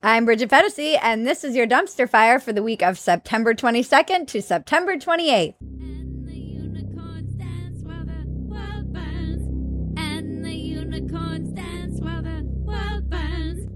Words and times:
I'm 0.00 0.26
Bridget 0.26 0.48
Phetasy, 0.48 0.96
and 1.02 1.26
this 1.26 1.42
is 1.42 1.56
your 1.56 1.66
dumpster 1.66 2.08
fire 2.08 2.38
for 2.38 2.52
the 2.52 2.62
week 2.62 2.82
of 2.82 2.96
September 2.96 3.52
22nd 3.52 4.28
to 4.28 4.40
September 4.40 4.96
28th. 4.96 5.56
And 5.60 6.28
the 6.28 6.38
unicorns 6.38 7.34
dance 7.34 7.82
while 7.82 8.04
the 8.04 8.24
world 8.46 8.92
burns. 8.92 9.98
And 9.98 10.44
the 10.44 10.54
unicorns 10.54 11.50
dance 11.50 12.00
while 12.00 12.22
the 12.22 12.44
world 12.64 13.10
burns. 13.10 13.66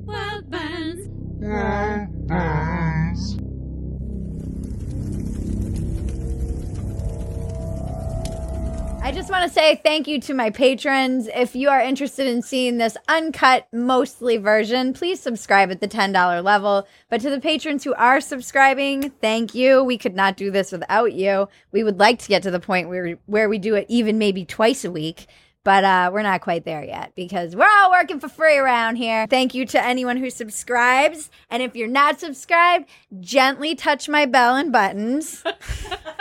I 9.05 9.11
just 9.11 9.31
want 9.31 9.43
to 9.43 9.53
say 9.53 9.81
thank 9.83 10.07
you 10.07 10.21
to 10.21 10.33
my 10.33 10.51
patrons. 10.51 11.29
If 11.35 11.57
you 11.57 11.71
are 11.71 11.81
interested 11.81 12.29
in 12.29 12.41
seeing 12.41 12.79
this 12.79 12.97
uncut, 13.09 13.67
mostly 13.73 14.37
version, 14.37 14.93
please 14.93 15.19
subscribe 15.19 15.73
at 15.73 15.81
the 15.81 15.89
$10 15.89 16.45
level. 16.45 16.87
But 17.11 17.21
to 17.23 17.31
the 17.31 17.41
patrons 17.41 17.83
who 17.83 17.95
are 17.95 18.21
subscribing, 18.21 19.11
thank 19.21 19.57
you. 19.57 19.83
We 19.83 19.99
could 19.99 20.15
not 20.15 20.37
do 20.37 20.53
this 20.53 20.71
without 20.71 21.15
you. 21.15 21.49
We 21.73 21.83
would 21.83 21.99
like 21.99 22.21
to 22.21 22.29
get 22.29 22.45
to 22.45 22.53
the 22.53 22.61
point 22.61 22.89
where, 22.89 23.19
where 23.27 23.49
we 23.49 23.59
do 23.59 23.75
it 23.75 23.87
even 23.89 24.19
maybe 24.19 24.45
twice 24.45 24.85
a 24.85 24.91
week. 24.93 25.27
But 25.65 25.83
uh, 25.83 26.11
we're 26.13 26.23
not 26.23 26.41
quite 26.41 26.65
there 26.65 26.85
yet 26.85 27.13
because 27.17 27.57
we're 27.57 27.69
all 27.69 27.91
working 27.91 28.21
for 28.21 28.29
free 28.29 28.57
around 28.57 28.97
here. 28.97 29.27
Thank 29.27 29.53
you 29.53 29.67
to 29.67 29.85
anyone 29.85 30.19
who 30.19 30.31
subscribes. 30.31 31.29
And 31.51 31.61
if 31.61 31.75
you're 31.75 31.89
not 31.89 32.21
subscribed, 32.21 32.89
gently 33.19 33.75
touch 33.75 34.09
my 34.09 34.27
bell 34.27 34.55
and 34.55 34.71
buttons. 34.71 35.43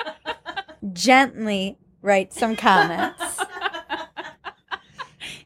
gently 0.93 1.77
write 2.01 2.33
some 2.33 2.55
comments. 2.55 3.39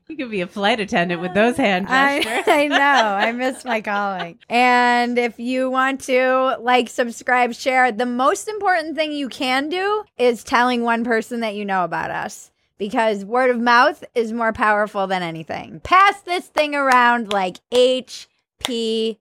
You 0.08 0.23
could 0.23 0.32
be 0.32 0.41
a 0.41 0.48
flight 0.48 0.80
attendant 0.80 1.20
with 1.20 1.34
those 1.34 1.58
hand 1.58 1.88
gestures. 1.90 2.44
I, 2.48 2.63
I 2.63 2.68
know. 2.68 2.77
I 2.77 3.34
miss 3.34 3.66
my 3.66 3.82
calling. 3.82 4.40
And 4.48 5.18
if 5.18 5.40
you 5.40 5.70
want 5.70 5.99
to 6.02 6.58
like, 6.62 6.88
subscribe, 6.88 7.54
share, 7.54 7.91
the 7.91 8.05
most 8.05 8.48
important 8.48 8.96
thing 8.96 9.12
you 9.12 9.27
can 9.27 9.68
do 9.68 10.05
is 10.18 10.41
telling 10.43 10.84
one 10.84 11.04
person 11.04 11.41
that 11.41 11.55
you 11.55 11.65
know 11.65 11.84
about 11.84 12.12
us 12.12 12.52
because 12.77 13.26
word 13.26 13.49
of 13.49 13.60
mouth 13.60 14.05
is 14.13 14.32
more 14.32 14.54
powerful 14.54 15.05
than 15.05 15.21
anything. 15.21 15.82
Pass 15.82 16.21
this 16.21 16.48
thing 16.48 16.76
around 16.76 17.34
like 17.34 17.58
HPV. 17.74 19.18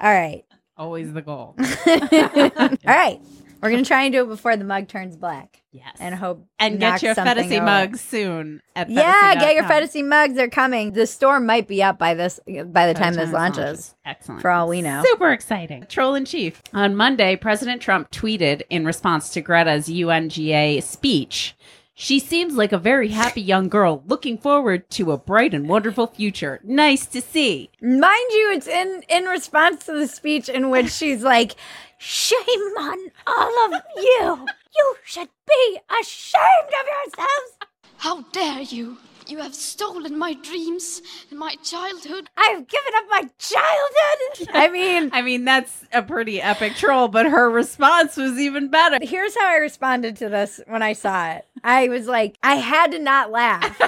All 0.00 0.12
right. 0.12 0.44
Always 0.76 1.12
the 1.12 1.22
goal. 1.22 1.54
All 1.86 2.76
right. 2.84 3.20
We're 3.66 3.72
going 3.72 3.84
to 3.84 3.88
try 3.88 4.02
and 4.04 4.12
do 4.12 4.22
it 4.24 4.28
before 4.28 4.56
the 4.56 4.64
mug 4.64 4.88
turns 4.88 5.16
black 5.16 5.62
Yes. 5.72 5.96
and 6.00 6.14
hope 6.14 6.46
and 6.58 6.78
get 6.80 7.02
your 7.02 7.14
Phetasy 7.14 7.62
mugs 7.62 8.00
soon 8.00 8.62
at 8.74 8.88
Yeah, 8.88 9.34
get 9.34 9.54
your 9.54 9.64
Phetasy 9.64 10.02
mugs. 10.06 10.34
They're 10.34 10.48
coming. 10.48 10.92
The 10.92 11.06
store 11.06 11.38
might 11.40 11.68
be 11.68 11.82
up 11.82 11.98
by 11.98 12.14
this 12.14 12.40
by 12.46 12.86
the 12.86 12.94
time 12.94 13.14
this 13.14 13.32
launches. 13.32 13.94
Excellent. 14.04 14.40
For 14.40 14.50
all 14.50 14.68
we 14.68 14.80
know. 14.82 15.02
Super 15.04 15.32
exciting. 15.32 15.84
Troll 15.88 16.14
in 16.14 16.24
chief. 16.24 16.62
On 16.72 16.96
Monday, 16.96 17.36
President 17.36 17.82
Trump 17.82 18.10
tweeted 18.10 18.62
in 18.70 18.84
response 18.86 19.30
to 19.30 19.40
Greta's 19.42 19.88
UNGA 19.88 20.82
speech. 20.82 21.54
She 21.98 22.18
seems 22.18 22.56
like 22.56 22.72
a 22.72 22.78
very 22.78 23.08
happy 23.08 23.40
young 23.40 23.70
girl 23.70 24.02
looking 24.06 24.36
forward 24.36 24.90
to 24.90 25.12
a 25.12 25.16
bright 25.16 25.54
and 25.54 25.66
wonderful 25.66 26.06
future. 26.06 26.60
Nice 26.62 27.06
to 27.06 27.22
see. 27.22 27.70
Mind 27.80 28.02
you, 28.04 28.52
it's 28.54 28.66
in 28.66 29.02
in 29.08 29.24
response 29.24 29.86
to 29.86 29.92
the 29.92 30.06
speech 30.06 30.50
in 30.50 30.68
which 30.68 30.90
she's 30.90 31.22
like, 31.22 31.54
"Shame 31.98 32.76
on 32.78 32.98
all 33.26 33.74
of 33.74 33.82
you. 33.96 34.46
You 34.76 34.96
should 35.04 35.28
be 35.46 35.78
ashamed 36.00 36.72
of 36.80 36.86
yourselves. 37.16 37.56
How 37.98 38.22
dare 38.32 38.60
you! 38.60 38.98
You 39.26 39.38
have 39.38 39.56
stolen 39.56 40.16
my 40.16 40.34
dreams 40.34 41.02
and 41.30 41.38
my 41.38 41.56
childhood. 41.64 42.30
I've 42.36 42.68
given 42.68 42.92
up 42.94 43.04
my 43.10 43.28
childhood." 43.38 44.48
I 44.54 44.68
mean, 44.68 45.10
I 45.14 45.22
mean, 45.22 45.44
that's 45.44 45.84
a 45.92 46.02
pretty 46.02 46.40
epic 46.40 46.74
troll, 46.76 47.08
but 47.08 47.26
her 47.26 47.50
response 47.50 48.16
was 48.16 48.38
even 48.38 48.68
better. 48.68 48.98
here's 49.02 49.36
how 49.36 49.46
I 49.48 49.56
responded 49.56 50.16
to 50.18 50.28
this 50.28 50.60
when 50.66 50.82
I 50.82 50.92
saw 50.92 51.30
it. 51.32 51.46
I 51.64 51.88
was 51.88 52.06
like, 52.06 52.36
I 52.42 52.56
had 52.56 52.92
to 52.92 52.98
not 53.00 53.32
laugh. 53.32 53.80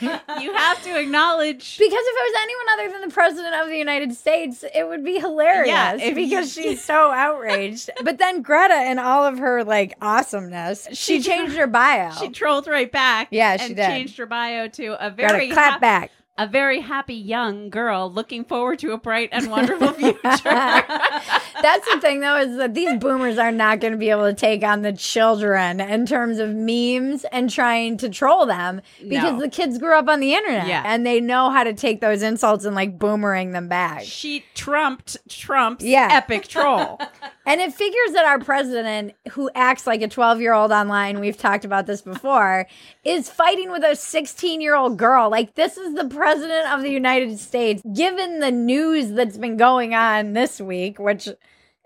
You 0.00 0.52
have 0.54 0.82
to 0.84 0.98
acknowledge. 0.98 1.78
Because 1.78 1.92
if 2.02 2.16
it 2.16 2.32
was 2.32 2.42
anyone 2.42 2.66
other 2.72 2.92
than 2.98 3.08
the 3.08 3.14
president 3.14 3.54
of 3.56 3.68
the 3.68 3.76
United 3.76 4.14
States, 4.14 4.64
it 4.74 4.88
would 4.88 5.04
be 5.04 5.18
hilarious. 5.18 5.68
Yeah, 5.68 6.14
because 6.14 6.52
she's 6.52 6.82
so 6.82 7.10
outraged. 7.10 7.90
but 8.04 8.18
then 8.18 8.42
Greta, 8.42 8.74
and 8.74 8.98
all 9.00 9.24
of 9.24 9.38
her 9.38 9.64
like 9.64 9.94
awesomeness, 10.00 10.86
she, 10.92 11.20
She 11.20 11.22
changed 11.22 11.56
her 11.56 11.66
bio. 11.66 12.10
She 12.12 12.28
trolled 12.30 12.66
right 12.66 12.90
back. 12.90 13.28
Yeah, 13.30 13.56
she 13.56 13.66
and 13.66 13.76
did. 13.76 13.86
changed 13.86 14.16
her 14.18 14.26
bio 14.26 14.68
to 14.68 15.04
a 15.04 15.10
Greta, 15.10 15.32
very 15.32 15.48
clap 15.50 15.72
hap- 15.72 15.80
back. 15.80 16.10
a 16.38 16.46
very 16.46 16.80
happy 16.80 17.14
young 17.14 17.68
girl 17.70 18.10
looking 18.10 18.44
forward 18.44 18.78
to 18.80 18.92
a 18.92 18.98
bright 18.98 19.28
and 19.32 19.50
wonderful 19.50 19.92
future. 19.92 20.20
That's 21.62 21.92
the 21.94 22.00
thing, 22.00 22.20
though, 22.20 22.36
is 22.36 22.56
that 22.56 22.74
these 22.74 22.96
boomers 22.98 23.38
are 23.38 23.52
not 23.52 23.80
going 23.80 23.92
to 23.92 23.98
be 23.98 24.10
able 24.10 24.24
to 24.24 24.34
take 24.34 24.62
on 24.62 24.82
the 24.82 24.92
children 24.92 25.80
in 25.80 26.06
terms 26.06 26.38
of 26.38 26.54
memes 26.54 27.24
and 27.32 27.50
trying 27.50 27.96
to 27.98 28.08
troll 28.08 28.46
them 28.46 28.80
because 29.08 29.32
No. 29.34 29.40
the 29.40 29.48
kids 29.48 29.78
grew 29.78 29.94
up 29.98 30.08
on 30.08 30.20
the 30.20 30.34
internet 30.34 30.66
Yeah. 30.66 30.82
and 30.84 31.06
they 31.06 31.20
know 31.20 31.50
how 31.50 31.64
to 31.64 31.72
take 31.72 32.00
those 32.00 32.22
insults 32.22 32.64
and 32.64 32.74
like 32.74 32.98
boomerang 32.98 33.52
them 33.52 33.68
back. 33.68 34.02
she 34.04 34.44
trumped 34.54 35.16
Trump's 35.28 35.84
Yeah. 35.84 36.08
epic 36.10 36.48
troll. 36.48 37.00
And 37.46 37.60
it 37.60 37.72
figures 37.72 38.12
that 38.12 38.26
our 38.26 38.38
president, 38.38 39.14
who 39.32 39.50
acts 39.56 39.84
like 39.84 40.02
a 40.02 40.08
12 40.08 40.40
year 40.40 40.52
old 40.52 40.70
online, 40.70 41.18
we've 41.18 41.38
talked 41.38 41.64
about 41.64 41.86
this 41.86 42.00
before, 42.00 42.66
is 43.02 43.28
fighting 43.28 43.72
with 43.72 43.82
a 43.82 43.96
16 43.96 44.60
year 44.60 44.76
old 44.76 44.96
girl. 44.98 45.28
Like, 45.30 45.54
this 45.56 45.76
is 45.76 45.94
the 45.94 46.04
president 46.04 46.70
of 46.72 46.82
the 46.82 46.90
United 46.90 47.40
States. 47.40 47.82
Given 47.92 48.38
the 48.38 48.52
news 48.52 49.10
that's 49.12 49.36
been 49.38 49.56
going 49.56 49.94
on 49.94 50.34
this 50.34 50.60
week, 50.60 51.00
which 51.00 51.28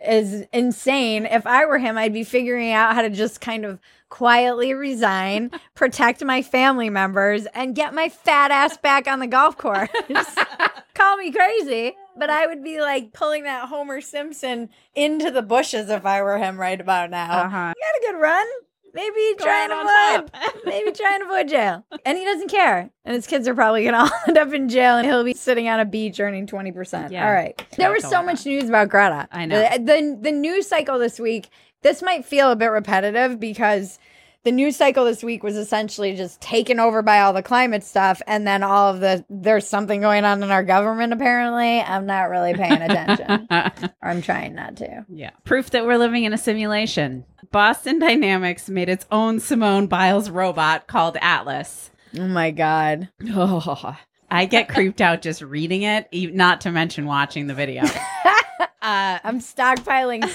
is 0.06 0.46
insane, 0.52 1.26
if 1.26 1.46
I 1.46 1.66
were 1.66 1.78
him, 1.78 1.98
I'd 1.98 2.12
be 2.12 2.24
figuring 2.24 2.72
out 2.72 2.94
how 2.94 3.02
to 3.02 3.10
just 3.10 3.40
kind 3.40 3.64
of 3.64 3.80
quietly 4.08 4.74
resign, 4.74 5.50
protect 5.74 6.24
my 6.24 6.42
family 6.42 6.90
members, 6.90 7.46
and 7.54 7.74
get 7.74 7.94
my 7.94 8.08
fat 8.08 8.50
ass 8.50 8.76
back 8.76 9.08
on 9.08 9.18
the 9.18 9.26
golf 9.26 9.56
course. 9.56 9.88
Call 10.94 11.16
me 11.16 11.32
crazy, 11.32 11.96
but 12.16 12.30
I 12.30 12.46
would 12.46 12.62
be 12.62 12.80
like 12.80 13.12
pulling 13.12 13.42
that 13.44 13.68
Homer 13.68 14.00
Simpson 14.00 14.68
into 14.94 15.30
the 15.30 15.42
bushes 15.42 15.90
if 15.90 16.06
I 16.06 16.22
were 16.22 16.38
him 16.38 16.58
right 16.58 16.80
about 16.80 17.10
now. 17.10 17.44
Uh-huh. 17.44 17.74
You 17.76 17.82
got 17.82 18.10
a 18.10 18.12
good 18.12 18.20
run. 18.20 18.46
Maybe 18.94 19.34
try 19.38 19.64
and 19.64 19.72
avoid. 19.72 20.30
Maybe 20.64 20.92
try 20.92 21.14
and 21.14 21.22
avoid 21.24 21.48
jail. 21.48 21.84
And 22.06 22.18
he 22.18 22.24
doesn't 22.24 22.48
care. 22.48 22.90
And 23.04 23.14
his 23.14 23.26
kids 23.26 23.48
are 23.48 23.54
probably 23.54 23.82
going 23.82 23.94
to 23.94 24.00
all 24.00 24.10
end 24.28 24.36
up 24.36 24.52
in 24.52 24.68
jail 24.68 24.98
and 24.98 25.06
he'll 25.06 25.24
be 25.24 25.32
sitting 25.32 25.68
on 25.68 25.80
a 25.80 25.86
beach 25.86 26.20
earning 26.20 26.46
20%. 26.46 27.10
Yeah. 27.10 27.26
All 27.26 27.32
right. 27.32 27.60
There 27.76 27.90
was 27.90 28.04
so 28.04 28.22
much 28.22 28.44
news 28.44 28.68
about 28.68 28.90
Greta. 28.90 29.26
I 29.32 29.46
know. 29.46 29.58
The, 29.58 29.78
the, 29.78 30.18
the 30.20 30.32
news 30.32 30.68
cycle 30.68 30.98
this 30.98 31.18
week, 31.18 31.48
this 31.82 32.02
might 32.02 32.26
feel 32.26 32.50
a 32.50 32.56
bit 32.56 32.66
repetitive 32.66 33.40
because 33.40 33.98
the 34.44 34.52
news 34.52 34.76
cycle 34.76 35.06
this 35.06 35.24
week 35.24 35.42
was 35.42 35.56
essentially 35.56 36.14
just 36.14 36.40
taken 36.42 36.78
over 36.78 37.00
by 37.00 37.20
all 37.20 37.32
the 37.32 37.42
climate 37.42 37.82
stuff 37.82 38.20
and 38.26 38.46
then 38.46 38.62
all 38.62 38.92
of 38.92 39.00
the 39.00 39.24
there's 39.30 39.66
something 39.66 40.02
going 40.02 40.24
on 40.26 40.42
in 40.42 40.50
our 40.50 40.62
government 40.62 41.14
apparently 41.14 41.80
i'm 41.80 42.04
not 42.04 42.24
really 42.24 42.52
paying 42.52 42.82
attention 42.82 43.46
or 43.50 43.92
i'm 44.02 44.20
trying 44.20 44.54
not 44.54 44.76
to 44.76 45.06
yeah. 45.08 45.30
Proof 45.44 45.70
that 45.70 45.86
we're 45.86 45.96
living 45.96 46.24
in 46.24 46.32
a 46.34 46.38
simulation. 46.38 47.24
Boston 47.50 47.98
Dynamics 47.98 48.68
made 48.68 48.88
its 48.88 49.06
own 49.10 49.40
Simone 49.40 49.86
Biles 49.86 50.30
robot 50.30 50.86
called 50.86 51.16
Atlas. 51.20 51.90
oh 52.18 52.26
my 52.28 52.50
god 52.50 53.08
Oh, 53.30 53.96
I 54.30 54.46
get 54.46 54.68
creeped 54.68 55.00
out 55.00 55.22
just 55.22 55.42
reading 55.42 55.82
it, 55.82 56.08
not 56.12 56.60
to 56.62 56.72
mention 56.72 57.06
watching 57.06 57.46
the 57.46 57.54
video. 57.54 57.82
uh, 58.82 59.18
i'm 59.22 59.38
stockpiling 59.40 60.26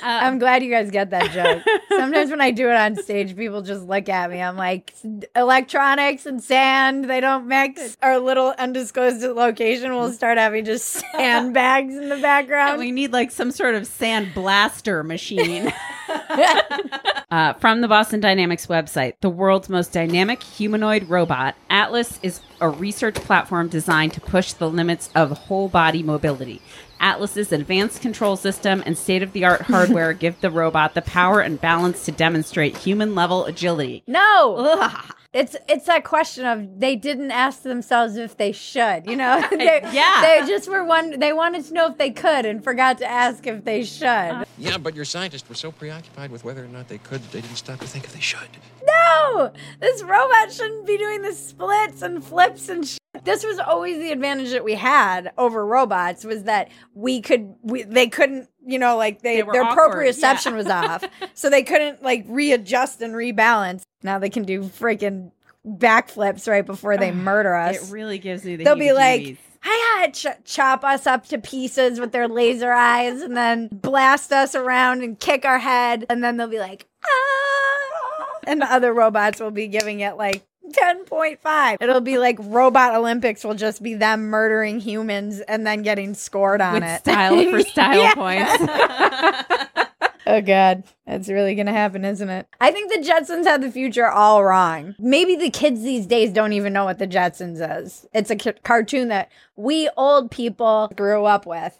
sand 0.01 0.25
i'm 0.25 0.39
glad 0.39 0.63
you 0.63 0.71
guys 0.71 0.91
get 0.91 1.09
that 1.11 1.31
joke. 1.31 1.63
Sometimes 1.89 2.29
when 2.31 2.41
i 2.41 2.51
do 2.51 2.69
it 2.69 2.75
on 2.75 2.95
stage 2.95 3.35
people 3.35 3.61
just 3.61 3.83
look 3.83 4.09
at 4.09 4.29
me. 4.29 4.41
I'm 4.41 4.57
like 4.57 4.93
electronics 5.35 6.25
and 6.25 6.41
sand 6.41 7.09
they 7.09 7.19
don't 7.19 7.47
mix. 7.47 7.97
Our 8.01 8.19
little 8.19 8.53
undisclosed 8.57 9.21
location 9.21 9.93
will 9.93 10.11
start 10.11 10.37
having 10.37 10.65
just 10.65 10.87
sandbags 11.11 11.95
in 11.95 12.09
the 12.09 12.17
background. 12.17 12.79
We 12.79 12.91
need 12.91 13.11
like 13.11 13.31
some 13.31 13.51
sort 13.51 13.75
of 13.75 13.87
sand 13.87 14.33
blaster 14.33 15.03
machine. 15.03 15.73
uh, 17.31 17.53
from 17.53 17.81
the 17.81 17.87
Boston 17.87 18.19
Dynamics 18.19 18.67
website, 18.67 19.13
the 19.21 19.29
world's 19.29 19.69
most 19.69 19.91
dynamic 19.91 20.41
humanoid 20.41 21.09
robot, 21.09 21.55
Atlas 21.69 22.19
is 22.23 22.41
a 22.61 22.69
research 22.69 23.15
platform 23.15 23.67
designed 23.67 24.13
to 24.13 24.21
push 24.21 24.53
the 24.53 24.69
limits 24.69 25.09
of 25.15 25.31
whole 25.31 25.69
body 25.69 26.03
mobility. 26.03 26.61
Atlas's 26.99 27.51
advanced 27.51 28.01
control 28.01 28.35
system 28.35 28.83
and 28.85 28.97
state 28.97 29.23
of 29.23 29.33
the 29.33 29.45
art 29.45 29.61
hardware 29.61 30.13
give 30.13 30.39
the 30.41 30.51
robot 30.51 30.93
the 30.93 31.01
power 31.01 31.41
and 31.41 31.59
balance 31.59 32.05
to 32.05 32.11
demonstrate 32.11 32.77
human 32.77 33.15
level 33.15 33.45
agility. 33.45 34.03
no 34.07 34.55
Ugh. 34.57 35.13
It's 35.31 35.55
it's 35.67 35.85
that 35.85 36.05
question 36.05 36.47
of 36.47 36.79
they 36.79 36.95
didn't 36.95 37.29
ask 37.29 37.61
themselves 37.61 38.15
if 38.15 38.37
they 38.37 38.51
should, 38.51 39.05
you 39.05 39.15
know? 39.15 39.45
they, 39.51 39.81
Yeah. 39.93 40.21
They 40.21 40.47
just 40.47 40.67
were 40.67 40.83
one 40.83 41.19
they 41.19 41.33
wanted 41.33 41.65
to 41.65 41.73
know 41.73 41.85
if 41.91 41.99
they 41.99 42.09
could 42.09 42.47
and 42.47 42.63
forgot 42.63 42.97
to 42.97 43.05
ask 43.05 43.45
if 43.45 43.63
they 43.63 43.83
should. 43.83 44.07
Uh, 44.07 44.45
yeah, 44.57 44.79
but 44.79 44.95
your 44.95 45.05
scientists 45.05 45.47
were 45.47 45.53
so 45.53 45.71
preoccupied 45.71 46.31
with 46.31 46.43
whether 46.43 46.65
or 46.65 46.67
not 46.67 46.87
they 46.87 46.97
could 46.97 47.21
that 47.21 47.31
they 47.31 47.41
didn't 47.41 47.57
stop 47.57 47.79
to 47.79 47.87
think 47.87 48.05
if 48.05 48.13
they 48.13 48.19
should. 48.19 48.39
No! 48.83 49.53
This 49.79 50.01
robot 50.01 50.51
shouldn't 50.51 50.87
be 50.87 50.97
doing 50.97 51.21
the 51.21 51.33
splits 51.33 52.01
and 52.01 52.23
flips 52.23 52.67
and 52.67 52.87
shit. 52.87 52.98
This 53.23 53.43
was 53.43 53.57
always 53.59 53.97
the 53.97 54.11
advantage 54.11 54.51
that 54.51 54.63
we 54.63 54.75
had 54.75 55.31
over 55.37 55.65
robots 55.65 56.23
was 56.23 56.43
that 56.43 56.69
we 56.93 57.21
could 57.21 57.55
we, 57.63 57.83
they 57.83 58.07
couldn't, 58.07 58.49
you 58.65 58.77
know, 58.77 58.97
like 58.97 59.21
they, 59.23 59.37
They 59.41 59.51
their 59.51 59.63
awkward, 59.63 59.91
proprioception 60.05 60.51
yeah. 60.51 60.57
was 60.57 60.67
off. 60.67 61.03
So 61.33 61.49
they 61.49 61.63
couldn't 61.63 62.03
like 62.03 62.25
readjust 62.27 63.01
and 63.01 63.13
rebalance. 63.15 63.81
Now 64.03 64.19
they 64.19 64.29
can 64.29 64.43
do 64.43 64.61
freaking 64.63 65.31
backflips 65.67 66.47
right 66.47 66.65
before 66.65 66.97
they 66.97 67.11
murder 67.11 67.55
us. 67.55 67.89
It 67.89 67.91
really 67.91 68.19
gives 68.19 68.45
me 68.45 68.55
the 68.55 68.63
They'll 68.63 68.75
be 68.75 68.93
like, 68.93 69.21
heebie-jeebies. 69.21 69.37
hi, 69.61 70.07
ch- 70.11 70.45
chop 70.45 70.83
us 70.83 71.05
up 71.07 71.25
to 71.27 71.37
pieces 71.39 71.99
with 71.99 72.11
their 72.11 72.27
laser 72.27 72.71
eyes 72.71 73.21
and 73.21 73.35
then 73.35 73.69
blast 73.71 74.31
us 74.31 74.53
around 74.55 75.03
and 75.03 75.19
kick 75.19 75.45
our 75.45 75.59
head. 75.59 76.05
And 76.09 76.23
then 76.23 76.37
they'll 76.37 76.47
be 76.47 76.59
like, 76.59 76.87
ah. 77.05 78.39
And 78.47 78.61
the 78.61 78.71
other 78.71 78.93
robots 78.93 79.39
will 79.39 79.51
be 79.51 79.67
giving 79.67 79.99
it 79.99 80.15
like 80.15 80.43
10.5. 80.71 81.77
It'll 81.81 82.01
be 82.01 82.17
like 82.17 82.37
Robot 82.41 82.95
Olympics 82.95 83.43
will 83.43 83.55
just 83.55 83.81
be 83.83 83.93
them 83.95 84.23
murdering 84.29 84.79
humans 84.79 85.39
and 85.41 85.65
then 85.65 85.81
getting 85.81 86.13
scored 86.13 86.61
on 86.61 86.75
with 86.75 86.83
it. 86.83 86.99
style 86.99 87.49
for 87.49 87.61
style 87.69 88.13
points. 88.15 89.85
Oh 90.27 90.41
god, 90.41 90.83
that's 91.07 91.27
really 91.27 91.55
gonna 91.55 91.71
happen, 91.71 92.05
isn't 92.05 92.29
it? 92.29 92.45
I 92.61 92.69
think 92.69 92.91
the 92.93 92.99
Jetsons 92.99 93.45
had 93.45 93.63
the 93.63 93.71
future 93.71 94.07
all 94.07 94.43
wrong. 94.43 94.93
Maybe 94.99 95.35
the 95.35 95.49
kids 95.49 95.81
these 95.81 96.05
days 96.05 96.31
don't 96.31 96.53
even 96.53 96.71
know 96.71 96.85
what 96.85 96.99
the 96.99 97.07
Jetsons 97.07 97.59
is. 97.83 98.05
It's 98.13 98.29
a 98.29 98.37
c- 98.37 98.51
cartoon 98.63 99.07
that 99.07 99.31
we 99.55 99.89
old 99.97 100.29
people 100.29 100.91
grew 100.95 101.25
up 101.25 101.47
with. 101.47 101.75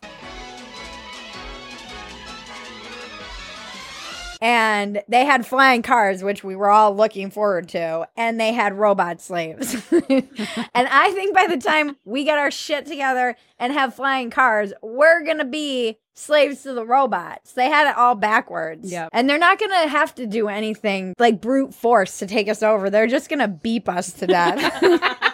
And 4.41 5.03
they 5.09 5.25
had 5.25 5.45
flying 5.45 5.81
cars, 5.81 6.23
which 6.23 6.43
we 6.43 6.55
were 6.55 6.69
all 6.69 6.95
looking 6.95 7.29
forward 7.29 7.67
to, 7.69 8.07
and 8.15 8.39
they 8.39 8.53
had 8.53 8.77
robot 8.77 9.21
slaves. 9.21 9.75
and 9.91 10.27
I 10.75 11.11
think 11.11 11.35
by 11.35 11.47
the 11.47 11.57
time 11.57 11.97
we 12.05 12.23
get 12.23 12.37
our 12.37 12.49
shit 12.49 12.85
together 12.85 13.35
and 13.57 13.73
have 13.73 13.93
flying 13.93 14.29
cars, 14.29 14.71
we're 14.81 15.25
gonna 15.25 15.43
be 15.43 15.97
slaves 16.13 16.63
to 16.63 16.73
the 16.73 16.85
robots. 16.85 17.53
They 17.53 17.69
had 17.69 17.89
it 17.89 17.97
all 17.97 18.15
backwards. 18.15 18.91
Yep. 18.91 19.09
And 19.11 19.29
they're 19.29 19.37
not 19.37 19.59
gonna 19.59 19.87
have 19.87 20.15
to 20.15 20.25
do 20.25 20.47
anything 20.47 21.15
like 21.19 21.41
brute 21.41 21.73
force 21.73 22.19
to 22.19 22.27
take 22.27 22.47
us 22.47 22.63
over. 22.63 22.89
They're 22.89 23.07
just 23.07 23.29
gonna 23.29 23.47
beep 23.47 23.89
us 23.89 24.11
to 24.13 24.27
death. 24.27 24.83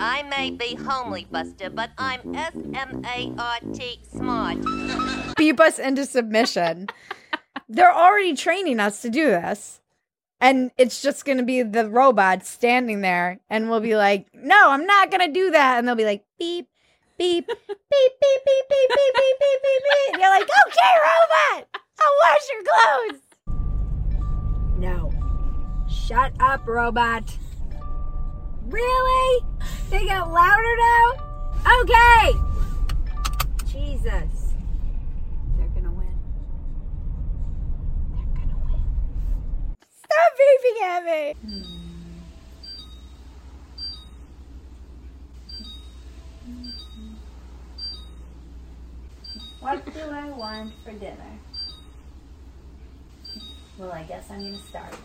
I 0.00 0.22
may 0.24 0.50
be 0.50 0.74
homely, 0.74 1.26
Buster, 1.30 1.70
but 1.70 1.90
I'm 1.98 2.34
S 2.34 2.54
M 2.74 3.02
A 3.04 3.32
R 3.38 3.58
T 3.72 4.00
smart. 4.10 4.58
beep 5.36 5.60
us 5.60 5.78
into 5.78 6.04
submission. 6.06 6.88
They're 7.68 7.94
already 7.94 8.34
training 8.34 8.80
us 8.80 9.02
to 9.02 9.10
do 9.10 9.26
this. 9.26 9.80
And 10.40 10.72
it's 10.76 11.00
just 11.00 11.24
going 11.24 11.38
to 11.38 11.44
be 11.44 11.62
the 11.62 11.88
robots 11.88 12.48
standing 12.50 13.00
there, 13.00 13.38
and 13.48 13.70
we'll 13.70 13.80
be 13.80 13.94
like, 13.94 14.26
no, 14.34 14.70
I'm 14.70 14.86
not 14.86 15.10
going 15.10 15.24
to 15.24 15.32
do 15.32 15.52
that. 15.52 15.78
And 15.78 15.86
they'll 15.86 15.94
be 15.94 16.04
like, 16.04 16.24
beep, 16.36 16.68
beep, 17.16 17.46
beep, 17.46 17.56
beep, 17.70 17.84
beep, 17.88 18.44
beep, 18.44 18.68
beep, 18.68 18.90
beep, 18.90 19.14
beep, 19.14 19.38
beep, 19.40 19.62
beep. 19.62 20.14
And 20.14 20.20
you're 20.20 20.30
like, 20.30 20.48
okay, 20.66 20.94
robot, 20.98 21.68
I'll 22.00 22.16
wash 22.24 22.44
your 22.50 22.62
clothes. 22.64 23.22
No. 24.78 25.12
Shut 25.88 26.32
up, 26.40 26.66
robot. 26.66 27.38
Really? 28.66 29.44
They 29.90 30.04
get 30.06 30.28
louder 30.28 30.76
now? 30.76 31.12
Okay. 31.82 32.32
Jesus. 33.66 34.54
They're 35.56 35.68
gonna 35.68 35.92
win. 35.92 36.18
They're 38.10 38.34
gonna 38.34 38.58
win. 38.64 38.82
Stop 40.12 40.32
beeping 40.38 40.78
at 40.82 41.04
me. 41.04 41.34
What 49.60 49.94
do 49.94 50.00
I 50.00 50.30
want 50.30 50.74
for 50.84 50.92
dinner? 50.92 51.16
Well, 53.78 53.92
I 53.92 54.02
guess 54.02 54.30
I'm 54.30 54.40
gonna 54.40 54.58
start 54.58 54.90
with. 54.90 55.00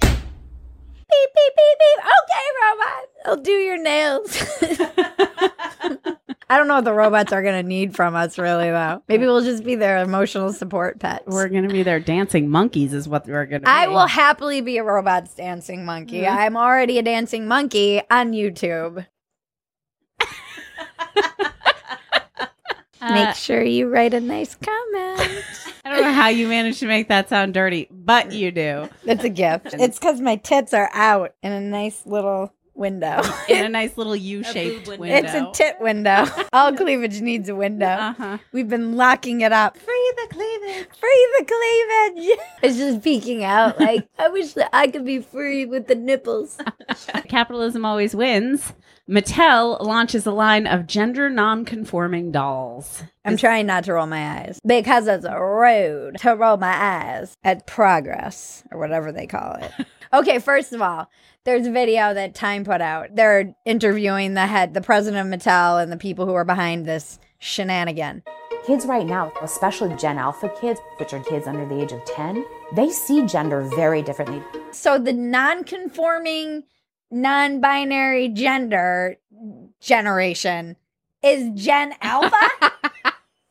Beep 0.00 1.30
beep 1.34 1.52
beep 1.56 1.78
beep. 1.78 2.00
Okay, 2.18 2.46
robot. 2.60 3.04
I'll 3.24 3.36
do 3.42 3.52
your 3.52 3.82
nails. 3.82 4.42
I 6.48 6.56
don't 6.58 6.68
know 6.68 6.76
what 6.76 6.84
the 6.84 6.92
robots 6.92 7.32
are 7.32 7.42
gonna 7.42 7.62
need 7.64 7.96
from 7.96 8.14
us, 8.14 8.38
really. 8.38 8.70
Though 8.70 9.02
maybe 9.08 9.26
we'll 9.26 9.42
just 9.42 9.64
be 9.64 9.74
their 9.74 9.98
emotional 9.98 10.52
support 10.52 11.00
pets. 11.00 11.24
We're 11.26 11.48
gonna 11.48 11.68
be 11.68 11.82
their 11.82 11.98
dancing 12.00 12.48
monkeys, 12.48 12.92
is 12.92 13.08
what 13.08 13.26
we're 13.26 13.46
gonna. 13.46 13.60
Be. 13.60 13.66
I 13.66 13.88
will 13.88 14.06
happily 14.06 14.60
be 14.60 14.76
a 14.78 14.84
robot's 14.84 15.34
dancing 15.34 15.84
monkey. 15.84 16.22
Mhm. 16.22 16.30
I'm 16.30 16.56
already 16.56 16.98
a 16.98 17.02
dancing 17.02 17.48
monkey 17.48 18.00
on 18.10 18.32
YouTube. 18.32 19.06
Uh, 22.98 23.12
Make 23.12 23.34
sure 23.36 23.62
you 23.62 23.88
write 23.88 24.14
a 24.14 24.20
nice 24.20 24.54
comment. 24.54 25.20
I 25.84 25.90
don't 25.90 26.00
know 26.00 26.12
how 26.12 26.28
you 26.28 26.48
managed 26.48 26.80
to 26.80 26.86
make 26.86 27.08
that 27.08 27.28
sound 27.28 27.52
dirty, 27.52 27.88
but 27.90 28.32
you 28.32 28.50
do 28.50 28.88
It's 29.04 29.22
a 29.22 29.28
gift. 29.28 29.74
It's 29.74 29.98
because 29.98 30.20
my 30.20 30.36
tits 30.36 30.72
are 30.72 30.88
out 30.94 31.34
in 31.42 31.52
a 31.52 31.60
nice 31.60 32.06
little 32.06 32.52
window. 32.76 33.22
in 33.48 33.64
a 33.64 33.68
nice 33.68 33.96
little 33.96 34.16
U-shaped 34.16 34.86
boob 34.86 35.00
window. 35.00 35.16
It's 35.16 35.34
a 35.34 35.50
tit 35.52 35.80
window. 35.80 36.26
All 36.52 36.72
cleavage 36.76 37.20
needs 37.20 37.48
a 37.48 37.54
window. 37.54 37.86
Uh-huh. 37.86 38.38
We've 38.52 38.68
been 38.68 38.96
locking 38.96 39.40
it 39.40 39.52
up. 39.52 39.76
Free 39.76 40.12
the 40.16 40.34
cleavage. 40.34 40.88
Free 40.98 41.28
the 41.38 41.44
cleavage. 41.44 42.38
It's 42.62 42.76
just 42.78 43.02
peeking 43.02 43.44
out. 43.44 43.78
Like, 43.78 44.08
I 44.18 44.28
wish 44.28 44.54
that 44.54 44.70
I 44.72 44.88
could 44.88 45.04
be 45.04 45.20
free 45.20 45.66
with 45.66 45.86
the 45.86 45.94
nipples. 45.94 46.58
Capitalism 47.28 47.84
always 47.84 48.14
wins. 48.14 48.72
Mattel 49.08 49.80
launches 49.80 50.26
a 50.26 50.32
line 50.32 50.66
of 50.66 50.86
gender 50.88 51.30
non-conforming 51.30 52.32
dolls. 52.32 53.04
I'm 53.24 53.36
trying 53.36 53.66
not 53.66 53.84
to 53.84 53.92
roll 53.92 54.06
my 54.06 54.40
eyes 54.40 54.58
because 54.66 55.06
it's 55.06 55.24
rude 55.24 56.18
to 56.18 56.34
roll 56.34 56.56
my 56.56 56.74
eyes 56.74 57.36
at 57.44 57.66
progress 57.66 58.64
or 58.72 58.78
whatever 58.80 59.12
they 59.12 59.26
call 59.28 59.58
it. 59.60 59.70
Okay, 60.12 60.38
first 60.38 60.72
of 60.72 60.82
all, 60.82 61.10
there's 61.44 61.66
a 61.66 61.72
video 61.72 62.12
that 62.14 62.34
Time 62.34 62.64
put 62.64 62.80
out. 62.80 63.14
They're 63.14 63.54
interviewing 63.64 64.34
the 64.34 64.46
head, 64.46 64.74
the 64.74 64.80
president 64.80 65.32
of 65.32 65.40
Mattel, 65.40 65.82
and 65.82 65.92
the 65.92 65.96
people 65.96 66.26
who 66.26 66.34
are 66.34 66.44
behind 66.44 66.86
this 66.86 67.18
shenanigan. 67.38 68.22
Kids 68.66 68.84
right 68.84 69.06
now, 69.06 69.32
especially 69.42 69.94
Gen 69.94 70.18
Alpha 70.18 70.50
kids, 70.60 70.80
which 70.98 71.12
are 71.12 71.22
kids 71.22 71.46
under 71.46 71.64
the 71.66 71.80
age 71.80 71.92
of 71.92 72.04
10, 72.04 72.44
they 72.74 72.90
see 72.90 73.24
gender 73.26 73.62
very 73.76 74.02
differently. 74.02 74.42
So 74.72 74.98
the 74.98 75.12
non-conforming, 75.12 76.64
non-binary 77.12 78.28
gender 78.30 79.16
generation 79.80 80.76
is 81.22 81.50
Gen 81.54 81.94
Alpha. 82.02 82.50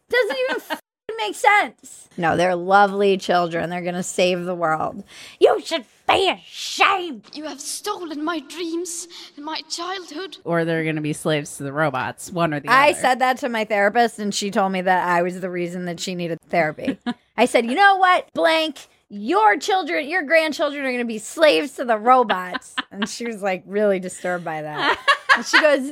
Doesn't 0.10 0.38
even 0.50 0.62
f- 0.70 0.82
make 1.18 1.36
sense. 1.36 2.10
No, 2.18 2.36
they're 2.36 2.56
lovely 2.56 3.18
children. 3.18 3.70
They're 3.70 3.82
gonna 3.82 4.04
save 4.04 4.44
the 4.44 4.56
world. 4.56 5.04
You 5.40 5.62
should 5.64 5.86
be 6.08 6.30
ashamed. 6.30 7.30
You 7.34 7.46
have 7.46 7.60
stolen 7.60 8.24
my 8.24 8.40
dreams 8.40 9.08
and 9.36 9.46
my 9.46 9.62
childhood. 9.70 10.38
Or 10.44 10.66
they're 10.66 10.84
going 10.84 10.96
to 10.96 11.02
be 11.02 11.14
slaves 11.14 11.58
to 11.58 11.64
the 11.64 11.74
robots, 11.74 12.32
one 12.32 12.54
or 12.54 12.60
the 12.60 12.70
I 12.70 12.90
other. 12.90 12.98
I 12.98 13.02
said 13.02 13.20
that 13.20 13.38
to 13.40 13.50
my 13.50 13.66
therapist, 13.66 14.20
and 14.20 14.34
she 14.34 14.52
told 14.52 14.72
me 14.72 14.82
that 14.82 15.08
I 15.08 15.22
was 15.22 15.40
the 15.40 15.50
reason 15.50 15.86
that 15.86 16.00
she 16.00 16.16
needed 16.16 16.40
therapy. 16.50 16.98
I 17.38 17.46
said, 17.46 17.66
you 17.66 17.76
know 17.76 17.98
what, 17.98 18.32
blank, 18.34 18.88
your 19.10 19.58
children, 19.58 20.08
your 20.08 20.24
grandchildren 20.24 20.84
are 20.86 20.90
going 20.90 21.00
to 21.00 21.06
be 21.06 21.20
slaves 21.20 21.74
to 21.74 21.86
the 21.86 21.98
robots. 21.98 22.76
and 22.92 23.08
she 23.08 23.26
was 23.26 23.42
like 23.42 23.64
really 23.66 24.00
disturbed 24.00 24.44
by 24.46 24.62
that. 24.62 25.00
And 25.36 25.46
she 25.46 25.60
goes, 25.60 25.92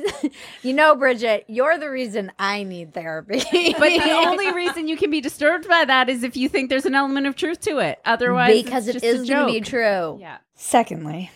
you 0.62 0.72
know, 0.72 0.94
Bridget, 0.94 1.44
you're 1.48 1.78
the 1.78 1.90
reason 1.90 2.32
I 2.38 2.62
need 2.62 2.94
therapy. 2.94 3.42
But 3.78 3.88
the 3.88 4.10
only 4.10 4.52
reason 4.52 4.88
you 4.88 4.96
can 4.96 5.10
be 5.10 5.20
disturbed 5.20 5.68
by 5.68 5.84
that 5.84 6.08
is 6.08 6.22
if 6.22 6.36
you 6.36 6.48
think 6.48 6.70
there's 6.70 6.86
an 6.86 6.94
element 6.94 7.26
of 7.26 7.36
truth 7.36 7.60
to 7.62 7.78
it. 7.78 7.98
Otherwise, 8.04 8.62
because 8.62 8.88
it's 8.88 8.98
it 8.98 9.00
just 9.00 9.22
is 9.22 9.28
going 9.28 9.46
to 9.46 9.52
be 9.52 9.60
true. 9.60 10.18
Yeah. 10.20 10.38
Secondly, 10.54 11.30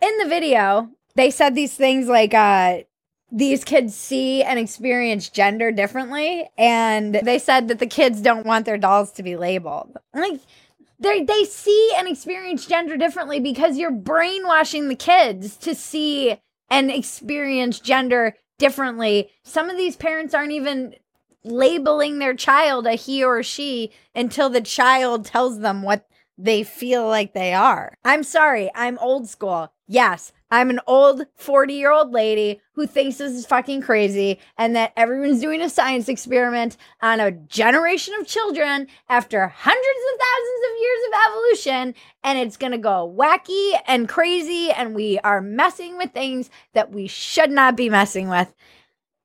in 0.00 0.18
the 0.18 0.26
video, 0.26 0.90
they 1.14 1.30
said 1.30 1.54
these 1.54 1.74
things 1.74 2.06
like 2.06 2.34
uh 2.34 2.78
these 3.30 3.64
kids 3.64 3.94
see 3.94 4.42
and 4.42 4.58
experience 4.58 5.28
gender 5.28 5.70
differently 5.70 6.48
and 6.56 7.14
they 7.14 7.38
said 7.38 7.68
that 7.68 7.78
the 7.78 7.86
kids 7.86 8.22
don't 8.22 8.46
want 8.46 8.64
their 8.64 8.78
dolls 8.78 9.12
to 9.12 9.22
be 9.22 9.36
labeled. 9.36 9.98
Like 10.14 10.40
they 10.98 11.24
they 11.24 11.44
see 11.44 11.92
and 11.96 12.08
experience 12.08 12.66
gender 12.66 12.96
differently 12.96 13.40
because 13.40 13.76
you're 13.76 13.90
brainwashing 13.90 14.88
the 14.88 14.94
kids 14.94 15.56
to 15.58 15.74
see 15.74 16.40
and 16.70 16.90
experience 16.90 17.80
gender 17.80 18.36
differently. 18.58 19.30
Some 19.42 19.70
of 19.70 19.76
these 19.76 19.96
parents 19.96 20.34
aren't 20.34 20.52
even 20.52 20.94
labeling 21.44 22.18
their 22.18 22.34
child 22.34 22.86
a 22.86 22.92
he 22.92 23.24
or 23.24 23.42
she 23.42 23.92
until 24.14 24.50
the 24.50 24.60
child 24.60 25.24
tells 25.24 25.60
them 25.60 25.82
what 25.82 26.08
they 26.36 26.62
feel 26.62 27.06
like 27.06 27.32
they 27.32 27.52
are. 27.52 27.96
I'm 28.04 28.22
sorry, 28.22 28.70
I'm 28.74 28.98
old 28.98 29.28
school. 29.28 29.72
Yes, 29.86 30.32
I'm 30.50 30.70
an 30.70 30.80
old 30.86 31.26
40 31.36 31.74
year 31.74 31.92
old 31.92 32.12
lady 32.12 32.60
who 32.72 32.86
thinks 32.86 33.18
this 33.18 33.32
is 33.32 33.44
fucking 33.46 33.82
crazy 33.82 34.38
and 34.56 34.74
that 34.76 34.92
everyone's 34.96 35.40
doing 35.40 35.60
a 35.60 35.68
science 35.68 36.08
experiment 36.08 36.76
on 37.02 37.20
a 37.20 37.32
generation 37.32 38.14
of 38.18 38.26
children 38.26 38.86
after 39.08 39.46
hundreds 39.46 40.00
of 40.12 40.20
thousands 40.20 40.64
of 40.64 40.80
years 40.80 41.00
of 41.06 41.20
evolution 41.26 41.94
and 42.24 42.38
it's 42.38 42.56
gonna 42.56 42.78
go 42.78 43.14
wacky 43.16 43.78
and 43.86 44.08
crazy 44.08 44.70
and 44.70 44.94
we 44.94 45.18
are 45.18 45.42
messing 45.42 45.98
with 45.98 46.12
things 46.12 46.48
that 46.72 46.92
we 46.92 47.06
should 47.06 47.50
not 47.50 47.76
be 47.76 47.90
messing 47.90 48.28
with. 48.28 48.52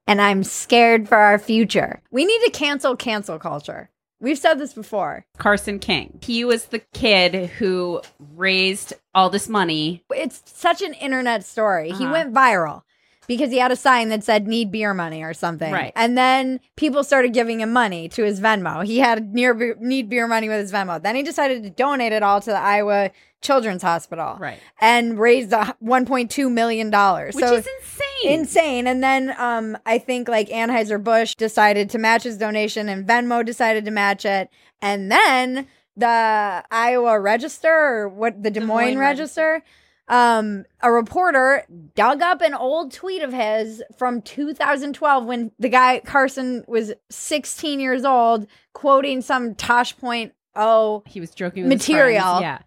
And 0.06 0.22
I'm 0.22 0.44
scared 0.44 1.08
for 1.08 1.16
our 1.16 1.40
future. 1.40 2.02
We 2.12 2.26
need 2.26 2.44
to 2.44 2.52
cancel 2.52 2.98
cancel 2.98 3.40
culture. 3.40 3.90
We've 4.24 4.40
said 4.40 4.56
this 4.58 4.74
before. 4.74 5.26
Carson 5.38 5.80
King. 5.80 6.18
He 6.24 6.46
was 6.46 6.66
the 6.68 6.80
kid 6.80 7.50
who 7.60 8.02
raised 8.36 8.94
all 9.14 9.30
this 9.30 9.50
money. 9.50 10.04
It's 10.12 10.42
such 10.46 10.82
an 10.82 10.94
internet 10.94 11.44
story. 11.44 11.92
He 11.92 12.06
Uh-huh. 12.06 12.14
went 12.14 12.34
viral 12.34 12.84
because 13.28 13.52
he 13.52 13.58
had 13.58 13.72
a 13.72 13.76
sign 13.76 14.08
that 14.10 14.24
said 14.24 14.48
need 14.48 14.72
beer 14.72 14.94
money 14.94 15.24
or 15.24 15.34
something. 15.34 15.72
Right. 15.74 15.92
And 15.96 16.18
then 16.18 16.62
people 16.78 17.04
started 17.04 17.34
giving 17.34 17.60
him 17.60 17.72
money 17.74 18.08
to 18.10 18.24
his 18.24 18.40
Venmo. 18.40 18.86
He 18.86 19.00
had 19.00 19.34
near 19.34 19.76
need 19.80 20.10
beer 20.10 20.28
money 20.28 20.48
with 20.48 20.60
his 20.60 20.72
Venmo. 20.72 21.02
Then 21.04 21.16
he 21.16 21.24
decided 21.24 21.64
to 21.64 21.70
donate 21.70 22.14
it 22.14 22.24
all 22.24 22.40
to 22.42 22.50
the 22.50 22.58
Iowa 22.58 23.12
Children's 23.42 23.82
Hospital. 23.84 24.38
Right. 24.40 24.60
And 24.80 25.20
raised 25.20 25.52
1.2 25.52 26.50
million 26.52 26.90
dollars. 26.90 27.36
Which 27.36 27.44
so 27.46 27.56
is 27.56 27.68
insane. 27.82 28.03
Insane. 28.24 28.88
And 28.88 29.04
then 29.04 29.34
um, 29.38 29.78
I 29.86 29.98
think 29.98 30.28
like 30.28 30.50
Anheuser 30.50 31.04
Busch 31.04 31.36
decided 31.36 31.90
to 31.92 31.98
match 31.98 32.24
his 32.24 32.38
donation, 32.38 32.90
and 32.90 33.08
Venmo 33.08 33.46
decided 33.46 33.86
to 33.86 33.92
match 33.92 34.26
it, 34.26 34.50
and 34.82 35.12
then 35.12 35.68
the 35.96 36.64
Iowa 36.72 37.20
Register 37.20 37.70
or 37.70 38.10
what 38.10 38.42
the 38.42 38.50
Des, 38.50 38.60
Des 38.60 38.66
Moines, 38.66 38.86
Moines 38.86 38.98
Register. 38.98 39.64
Um, 40.10 40.66
a 40.82 40.92
reporter 40.92 41.64
dug 41.96 42.22
up 42.22 42.42
an 42.42 42.54
old 42.54 42.92
tweet 42.92 43.24
of 43.24 43.32
his 43.32 43.82
from 43.98 44.22
2012 44.22 45.26
when 45.26 45.52
the 45.60 45.70
guy 45.70 46.02
Carson 46.04 46.66
was 46.68 46.94
16 47.10 47.80
years 47.80 48.04
old, 48.04 48.48
quoting 48.74 49.22
some 49.22 49.56
Tosh 49.56 49.98
Point 49.98 50.34
oh 50.56 51.04
he 51.08 51.20
was 51.20 51.32
joking 51.32 51.64
with 51.64 51.72
Material. 51.72 52.42
Yeah. 52.42 52.60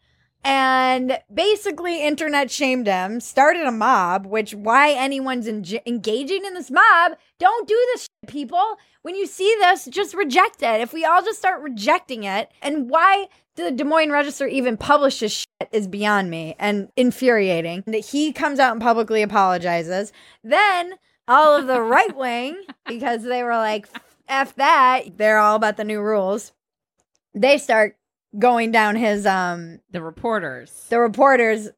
And 0.47 1.19
basically 1.33 2.03
internet 2.03 2.51
shamed 2.51 2.87
him 2.87 3.21
started 3.21 3.67
a 3.67 3.73
mob 3.73 4.27
which 4.27 4.55
why 4.55 4.93
anyone's 4.93 5.49
en- 5.49 5.65
engaging 5.85 6.45
in 6.45 6.55
this 6.55 6.71
mob 6.71 7.13
don't 7.39 7.67
do 7.67 7.75
this 7.93 8.03
shit, 8.03 8.31
people 8.31 8.77
when 9.03 9.15
you 9.17 9.27
see 9.27 9.55
this 9.61 9.87
just 9.87 10.15
reject 10.15 10.63
it 10.63 10.81
if 10.81 10.93
we 10.93 11.05
all 11.05 11.23
just 11.23 11.39
start 11.39 11.61
rejecting 11.63 12.25
it 12.25 12.51
and 12.63 12.89
why 12.89 13.27
the 13.57 13.71
Des 13.71 13.85
Moines 13.85 14.13
Register 14.13 14.47
even 14.47 14.77
publishes 14.77 15.33
shit 15.33 15.69
is 15.73 15.89
beyond 15.89 16.31
me 16.31 16.55
and 16.59 16.91
infuriating. 16.97 17.83
That 17.87 18.05
he 18.07 18.33
comes 18.33 18.61
out 18.61 18.73
and 18.73 18.81
publicly 18.81 19.23
apologizes. 19.23 20.13
Then 20.45 20.95
all 21.27 21.57
of 21.57 21.67
the 21.67 21.81
right 21.81 22.15
wing, 22.17 22.63
because 22.87 23.23
they 23.25 23.43
were 23.43 23.57
like, 23.57 23.89
F 24.29 24.55
that, 24.57 25.17
they're 25.17 25.39
all 25.39 25.57
about 25.57 25.77
the 25.77 25.85
new 25.85 26.01
rules. 26.01 26.53
They 27.35 27.59
start 27.59 27.96
going 28.39 28.71
down 28.71 28.97
his 28.97 29.27
um 29.27 29.81
The 29.91 30.03
reporters. 30.03 30.87
the 30.91 31.01
reporter's 31.01 31.69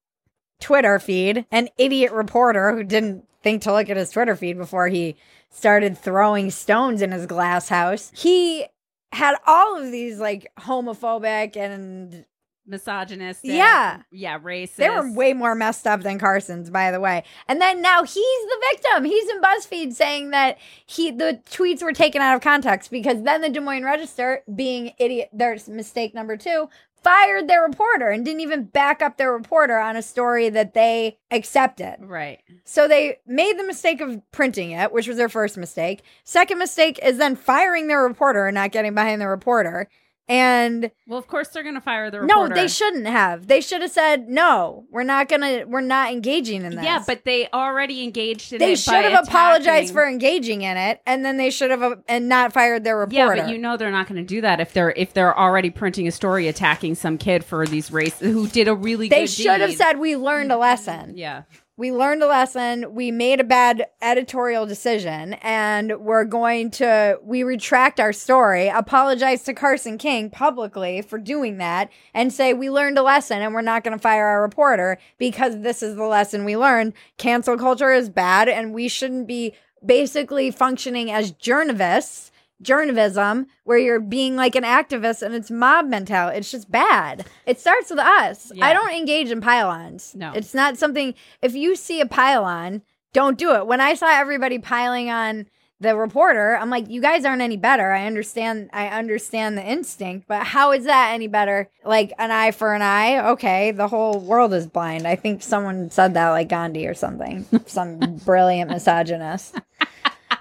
Twitter 0.61 0.99
feed, 0.99 1.47
an 1.53 1.69
idiot 1.79 2.13
reporter 2.13 2.75
who 2.75 2.83
didn't 2.83 3.25
think 3.43 3.63
to 3.63 3.73
look 3.73 3.89
at 3.89 3.97
his 3.97 4.11
Twitter 4.11 4.35
feed 4.35 4.59
before 4.59 4.89
he 4.89 5.17
started 5.51 5.97
throwing 5.97 6.51
stones 6.51 7.01
in 7.01 7.13
his 7.13 7.27
glass 7.27 7.69
house. 7.69 8.11
He 8.15 8.67
had 9.13 9.37
all 9.47 9.79
of 9.81 9.91
these 9.91 10.19
like 10.19 10.53
homophobic 10.59 11.57
and 11.57 12.25
Misogynistic. 12.69 13.51
Yeah. 13.51 14.03
Yeah, 14.11 14.39
racist. 14.39 14.77
they 14.77 14.91
were 14.91 15.13
way 15.13 15.33
more 15.33 15.55
messed 15.55 15.87
up 15.87 16.03
than 16.03 16.19
Carson's, 16.19 16.71
by 16.71 16.91
the 16.91 17.01
way. 17.01 17.25
And 17.49 17.61
then 17.61 17.81
now 17.81 18.03
he's 18.03 18.15
the 18.15 18.63
victim. 18.73 19.05
He's 19.05 19.29
in 19.31 19.41
BuzzFeed 19.41 19.93
saying 19.95 20.31
that 20.31 20.59
he 20.87 21.11
the 21.11 21.41
tweets 21.51 21.83
were 21.83 21.93
taken 21.93 22.21
out 22.21 22.37
of 22.37 22.43
context 22.43 22.91
because 22.91 23.23
then 23.23 23.41
the 23.41 23.49
Des 23.49 23.61
Moines 23.61 23.85
Register, 23.85 24.43
being 24.55 24.93
idiot, 24.99 25.31
there's 25.33 25.69
mistake 25.69 26.15
number 26.15 26.37
two, 26.37 26.69
fired 27.03 27.49
their 27.49 27.63
reporter 27.63 28.11
and 28.11 28.25
didn't 28.25 28.41
even 28.41 28.65
back 28.65 29.01
up 29.03 29.17
their 29.17 29.33
reporter 29.33 29.79
on 29.79 29.97
a 29.97 30.03
story 30.03 30.49
that 30.51 30.75
they 30.75 31.19
accepted. 31.31 31.97
Right. 32.01 32.41
So 32.65 32.89
they 32.89 33.19
made 33.27 33.59
the 33.59 33.65
mistake 33.65 34.01
of 34.01 34.21
printing 34.33 34.73
it, 34.73 34.93
which 34.93 35.09
was 35.09 35.17
their 35.17 35.29
first 35.29 35.57
mistake. 35.57 36.03
Second 36.25 36.59
mistake 36.59 36.99
is 37.03 37.19
then 37.19 37.37
firing 37.37 37.87
their 37.87 38.03
reporter 38.03 38.47
and 38.47 38.55
not 38.55 38.73
getting 38.73 38.95
behind 38.95 39.21
the 39.21 39.29
reporter. 39.29 39.89
And 40.29 40.91
Well, 41.07 41.19
of 41.19 41.27
course 41.27 41.49
they're 41.49 41.63
going 41.63 41.75
to 41.75 41.81
fire 41.81 42.11
the 42.11 42.21
reporter. 42.21 42.49
no, 42.49 42.55
they 42.55 42.69
shouldn't 42.69 43.07
have. 43.07 43.47
They 43.47 43.63
should 43.63 43.81
have 43.81 43.91
said, 43.91 44.29
"No, 44.29 44.85
we're 44.91 45.03
not 45.03 45.29
gonna. 45.29 45.65
We're 45.67 45.81
not 45.81 46.13
engaging 46.13 46.65
in 46.65 46.77
this." 46.77 46.85
Yeah, 46.85 47.03
but 47.07 47.25
they 47.25 47.49
already 47.49 48.05
engaged 48.05 48.53
in 48.53 48.59
they 48.59 48.73
it 48.73 48.79
should 48.79 49.05
have 49.05 49.27
apologized 49.27 49.95
for 49.95 50.07
engaging 50.07 50.63
in 50.63 50.77
it, 50.77 51.01
and 51.07 51.25
then 51.25 51.39
they 51.39 51.49
should 51.51 51.71
have 51.71 51.83
uh, 51.83 51.97
and 52.09 52.29
not 52.29 52.53
fired 52.53 52.85
their 52.85 52.99
reporter. 52.99 53.37
Yeah, 53.37 53.43
but 53.45 53.51
you 53.51 53.57
know 53.57 53.79
they're 53.79 53.91
not 53.91 54.07
going 54.07 54.21
to 54.21 54.27
do 54.27 54.43
that 54.43 54.61
if 54.61 54.75
they're 54.75 54.91
if 54.97 55.15
they're 55.15 55.37
already 55.39 55.71
printing 55.71 56.07
a 56.07 56.13
story 56.13 56.47
attacking 56.47 56.95
some 56.95 57.17
kid 57.17 57.43
for 57.43 57.67
these 57.67 57.91
race 57.91 58.19
who 58.21 58.47
did 58.49 58.69
a 58.69 58.75
really 58.75 59.09
they 59.09 59.27
should 59.27 59.61
have 59.63 59.73
said, 59.75 59.99
"We 59.99 60.15
learned 60.17 60.53
a 60.53 60.59
lesson. 60.59 61.17
Yeah. 61.17 61.45
We 61.79 61.93
learned 61.93 62.25
a 62.25 62.27
lesson. 62.27 62.93
We 62.93 63.13
made 63.13 63.39
a 63.39 63.45
bad 63.45 63.87
editorial 64.03 64.67
decision, 64.67 65.35
and 65.35 66.01
we're 66.01 66.25
going 66.25 66.73
to 66.73 67.21
we 67.23 67.45
retract 67.45 68.01
our 68.01 68.13
story, 68.13 68.67
apologize 68.67 69.45
to 69.45 69.55
Carson 69.55 69.97
King 69.97 70.29
publicly 70.29 71.03
for 71.03 71.19
doing 71.19 71.59
that, 71.59 71.89
and 72.13 72.33
say 72.33 72.53
we 72.53 72.69
learned 72.69 72.99
a 72.99 73.03
lesson, 73.03 73.43
and 73.43 73.55
we're 73.55 73.61
not 73.61 73.85
going 73.85 73.97
to 73.97 74.03
fire 74.03 74.27
our 74.27 74.43
reporter 74.43 74.99
because 75.19 75.61
this 75.61 75.81
is 75.81 75.95
the 75.95 76.03
lesson 76.03 76.45
we 76.45 76.57
learned. 76.57 76.95
Cancel 77.17 77.57
culture 77.57 77.93
is 77.93 78.11
bad, 78.11 78.49
and 78.49 78.75
we 78.75 78.89
shouldn't 78.89 79.29
be 79.29 79.55
basically 79.87 80.51
functioning 80.51 81.13
as 81.13 81.31
journalists." 81.31 82.33
Journalism, 82.61 83.47
where 83.65 83.79
you're 83.79 84.01
being 84.01 84.37
like 84.37 84.57
an 84.57 84.65
activist 84.65 85.23
and 85.23 85.35
it's 85.35 85.51
mob 85.51 85.87
mentality. 85.87 86.39
It's 86.39 86.51
just 86.51 86.71
bad. 86.71 87.27
It 87.47 87.61
starts 87.61 87.91
with 87.91 88.01
us. 88.01 88.51
Yeah. 88.55 88.67
I 88.67 88.73
don't 88.73 88.93
engage 88.93 89.31
in 89.31 89.41
pylons. 89.41 90.15
No. 90.15 90.33
It's 90.35 90.55
not 90.55 90.77
something, 90.77 91.15
if 91.41 91.55
you 91.55 91.77
see 91.77 92.01
a 92.01 92.07
pylon, 92.07 92.83
don't 93.13 93.39
do 93.39 93.55
it. 93.55 93.67
When 93.67 93.81
I 93.81 93.95
saw 93.95 94.09
everybody 94.09 94.59
piling 94.59 95.11
on 95.11 95.47
the 95.81 95.97
reporter, 95.97 96.57
I'm 96.57 96.71
like, 96.71 96.91
you 96.91 97.01
guys 97.01 97.25
aren't 97.25 97.43
any 97.43 97.57
better. 97.57 97.93
I 97.93 98.07
understand, 98.07 98.69
I 98.73 98.89
understand 98.89 99.57
the 99.57 99.63
instinct, 99.63 100.27
but 100.27 100.43
how 100.45 100.73
is 100.73 100.85
that 100.85 101.13
any 101.15 101.29
better? 101.29 101.71
Like 101.85 102.13
an 102.19 102.33
eye 102.33 102.51
for 102.51 102.75
an 102.75 102.83
eye? 102.83 103.31
Okay, 103.31 103.71
the 103.71 103.87
whole 103.87 104.19
world 104.19 104.53
is 104.53 104.67
blind. 104.67 105.07
I 105.07 105.15
think 105.15 105.43
someone 105.43 105.91
said 105.91 106.15
that 106.15 106.31
like 106.31 106.49
Gandhi 106.49 106.89
or 106.89 106.95
something. 106.95 107.47
Some 107.67 107.99
brilliant 108.25 108.71
misogynist. 108.71 109.55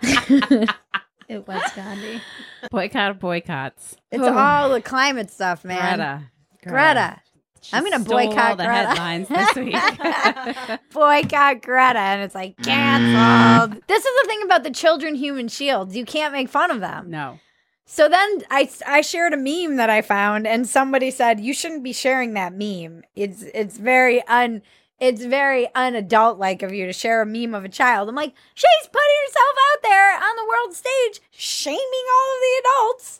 It 1.27 1.47
was 1.47 1.61
Gandhi. 1.75 2.21
Boycott 2.71 3.19
boycotts. 3.19 3.95
It's 4.11 4.23
all 4.23 4.69
the 4.69 4.81
climate 4.81 5.29
stuff, 5.29 5.65
man. 5.65 5.97
Greta. 5.97 6.23
Greta. 6.63 7.21
She 7.61 7.75
I'm 7.75 7.83
gonna 7.83 7.99
stole 8.03 8.17
boycott 8.27 8.51
all 8.51 8.55
the 8.55 8.65
Greta. 8.65 8.87
headlines 8.87 9.27
this 9.27 9.55
week. 9.55 10.79
boycott 10.93 11.61
Greta, 11.61 11.99
and 11.99 12.21
it's 12.21 12.35
like 12.35 12.55
canceled. 12.63 13.77
Mm. 13.79 13.87
this 13.87 14.05
is 14.05 14.21
the 14.23 14.27
thing 14.27 14.41
about 14.43 14.63
the 14.63 14.71
children 14.71 15.15
human 15.15 15.47
shields. 15.47 15.95
You 15.95 16.05
can't 16.05 16.33
make 16.33 16.49
fun 16.49 16.71
of 16.71 16.79
them. 16.79 17.09
no. 17.09 17.39
So 17.89 18.09
then 18.09 18.43
I, 18.51 18.69
I 18.85 18.99
shared 18.99 19.31
a 19.33 19.37
meme 19.37 19.77
that 19.77 19.89
I 19.89 20.01
found, 20.01 20.45
and 20.45 20.67
somebody 20.67 21.09
said 21.09 21.39
you 21.39 21.53
shouldn't 21.53 21.85
be 21.85 21.93
sharing 21.93 22.33
that 22.33 22.51
meme. 22.53 23.03
It's 23.15 23.43
it's 23.53 23.77
very 23.77 24.21
un 24.27 24.61
it's 24.99 25.23
very 25.25 25.67
unadult 25.75 26.37
like 26.39 26.63
of 26.63 26.73
you 26.73 26.85
to 26.85 26.93
share 26.93 27.21
a 27.21 27.25
meme 27.25 27.53
of 27.53 27.63
a 27.65 27.69
child. 27.69 28.09
I'm 28.09 28.15
like, 28.15 28.33
she's 28.55 28.87
putting 28.87 29.17
herself 29.27 29.55
out 29.71 29.83
there 29.83 30.13
on 30.15 30.35
the 30.35 30.45
world 30.47 30.73
stage, 30.73 31.21
shaming 31.31 32.05
all 32.11 32.35
of 32.35 32.41
the 32.41 32.61
adults 32.61 33.19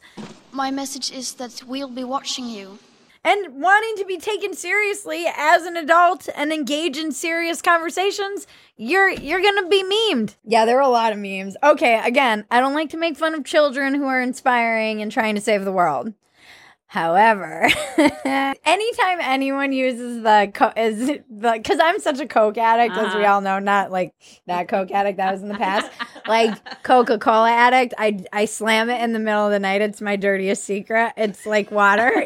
My 0.51 0.71
message 0.71 1.11
is 1.11 1.33
that 1.35 1.61
we'll 1.67 1.89
be 1.89 2.03
watching 2.03 2.47
you. 2.49 2.79
and 3.23 3.61
wanting 3.61 3.95
to 3.97 4.05
be 4.05 4.17
taken 4.17 4.53
seriously 4.53 5.25
as 5.35 5.65
an 5.65 5.75
adult 5.75 6.29
and 6.35 6.51
engage 6.53 6.97
in 6.97 7.11
serious 7.11 7.61
conversations, 7.61 8.47
you're 8.77 9.09
you're 9.09 9.41
gonna 9.41 9.67
be 9.67 9.83
memed. 9.83 10.35
Yeah, 10.45 10.65
there 10.65 10.77
are 10.77 10.81
a 10.81 10.87
lot 10.87 11.11
of 11.11 11.19
memes. 11.19 11.57
Okay, 11.61 11.99
again, 12.03 12.45
I 12.49 12.59
don't 12.59 12.73
like 12.73 12.89
to 12.91 12.97
make 12.97 13.17
fun 13.17 13.33
of 13.35 13.43
children 13.43 13.95
who 13.95 14.05
are 14.05 14.21
inspiring 14.21 15.01
and 15.01 15.11
trying 15.11 15.35
to 15.35 15.41
save 15.41 15.65
the 15.65 15.71
world. 15.71 16.13
However, 16.89 17.67
anytime 18.25 19.19
anyone 19.19 19.73
uses 19.73 20.23
the 20.23 20.49
co- 20.53 20.71
is 20.77 21.05
the 21.29 21.51
because 21.53 21.79
I'm 21.83 21.99
such 21.99 22.19
a 22.21 22.25
coke 22.25 22.57
addict, 22.57 22.95
as 22.97 23.13
we 23.13 23.23
Uh-huh. 23.23 23.33
all 23.35 23.41
know, 23.41 23.59
not 23.59 23.91
like 23.91 24.13
that 24.45 24.69
coke 24.69 24.89
addict 24.91 25.17
that 25.17 25.33
was 25.33 25.41
in 25.41 25.49
the 25.49 25.55
past, 25.55 25.91
like 26.27 26.83
Coca 26.83 27.19
Cola 27.19 27.51
addict. 27.51 27.93
I 27.97 28.19
I 28.31 28.45
slam 28.45 28.89
it 28.89 29.01
in 29.01 29.11
the 29.11 29.19
middle 29.19 29.45
of 29.45 29.51
the 29.51 29.59
night. 29.59 29.81
It's 29.81 29.99
my 30.01 30.15
dirtiest 30.15 30.63
secret. 30.63 31.11
It's 31.17 31.45
like 31.45 31.71
water. 31.71 32.25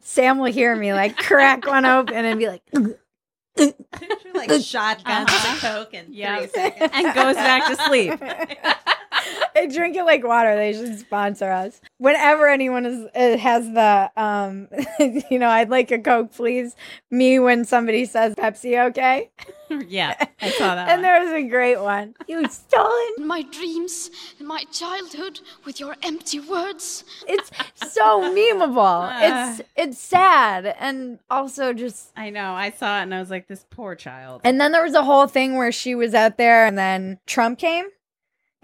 Sam 0.00 0.38
will 0.38 0.50
hear 0.52 0.74
me 0.74 0.94
like 0.94 1.16
crack 1.18 1.66
one 1.66 1.84
open 1.84 2.14
and 2.24 2.38
be 2.38 2.48
like, 2.48 2.62
like 4.34 4.50
shotguns 4.62 5.26
the 5.30 5.58
coke 5.60 5.92
and 5.92 6.14
Yeah. 6.14 6.38
three 6.38 6.48
seconds. 6.48 6.90
and 6.94 7.14
goes 7.14 7.34
back 7.36 7.66
to 7.66 7.76
sleep. 7.84 8.14
I 9.56 9.66
drink 9.66 9.96
it 9.96 10.04
like 10.04 10.24
water. 10.24 10.56
They 10.56 10.72
should 10.72 10.98
sponsor 10.98 11.50
us. 11.50 11.80
Whenever 11.98 12.48
anyone 12.48 12.86
is 12.86 13.08
uh, 13.14 13.38
has 13.38 13.70
the 13.70 14.10
um, 14.16 14.68
you 15.30 15.38
know, 15.38 15.48
I'd 15.48 15.70
like 15.70 15.90
a 15.90 15.98
Coke, 15.98 16.32
please. 16.32 16.76
Me 17.10 17.38
when 17.38 17.64
somebody 17.64 18.04
says 18.04 18.34
Pepsi, 18.34 18.88
okay? 18.88 19.30
yeah, 19.88 20.14
I 20.40 20.50
saw 20.50 20.74
that. 20.74 20.88
And 20.88 20.98
one. 20.98 21.02
there 21.02 21.20
was 21.22 21.32
a 21.32 21.42
great 21.48 21.80
one. 21.80 22.14
You 22.26 22.46
stolen. 22.48 23.26
My 23.26 23.42
dreams 23.42 24.10
and 24.38 24.48
my 24.48 24.64
childhood 24.72 25.40
with 25.64 25.80
your 25.80 25.96
empty 26.02 26.40
words. 26.40 27.04
It's 27.28 27.50
so 27.76 28.22
memeable. 28.34 29.10
It's 29.20 29.62
it's 29.76 29.98
sad 29.98 30.74
and 30.78 31.18
also 31.30 31.72
just 31.72 32.10
I 32.16 32.30
know. 32.30 32.54
I 32.54 32.70
saw 32.70 32.98
it 32.98 33.02
and 33.02 33.14
I 33.14 33.20
was 33.20 33.30
like, 33.30 33.48
this 33.48 33.64
poor 33.70 33.94
child. 33.94 34.40
And 34.44 34.60
then 34.60 34.72
there 34.72 34.82
was 34.82 34.94
a 34.94 35.02
whole 35.02 35.26
thing 35.26 35.56
where 35.56 35.72
she 35.72 35.94
was 35.94 36.14
out 36.14 36.36
there, 36.36 36.66
and 36.66 36.76
then 36.76 37.18
Trump 37.26 37.58
came, 37.58 37.86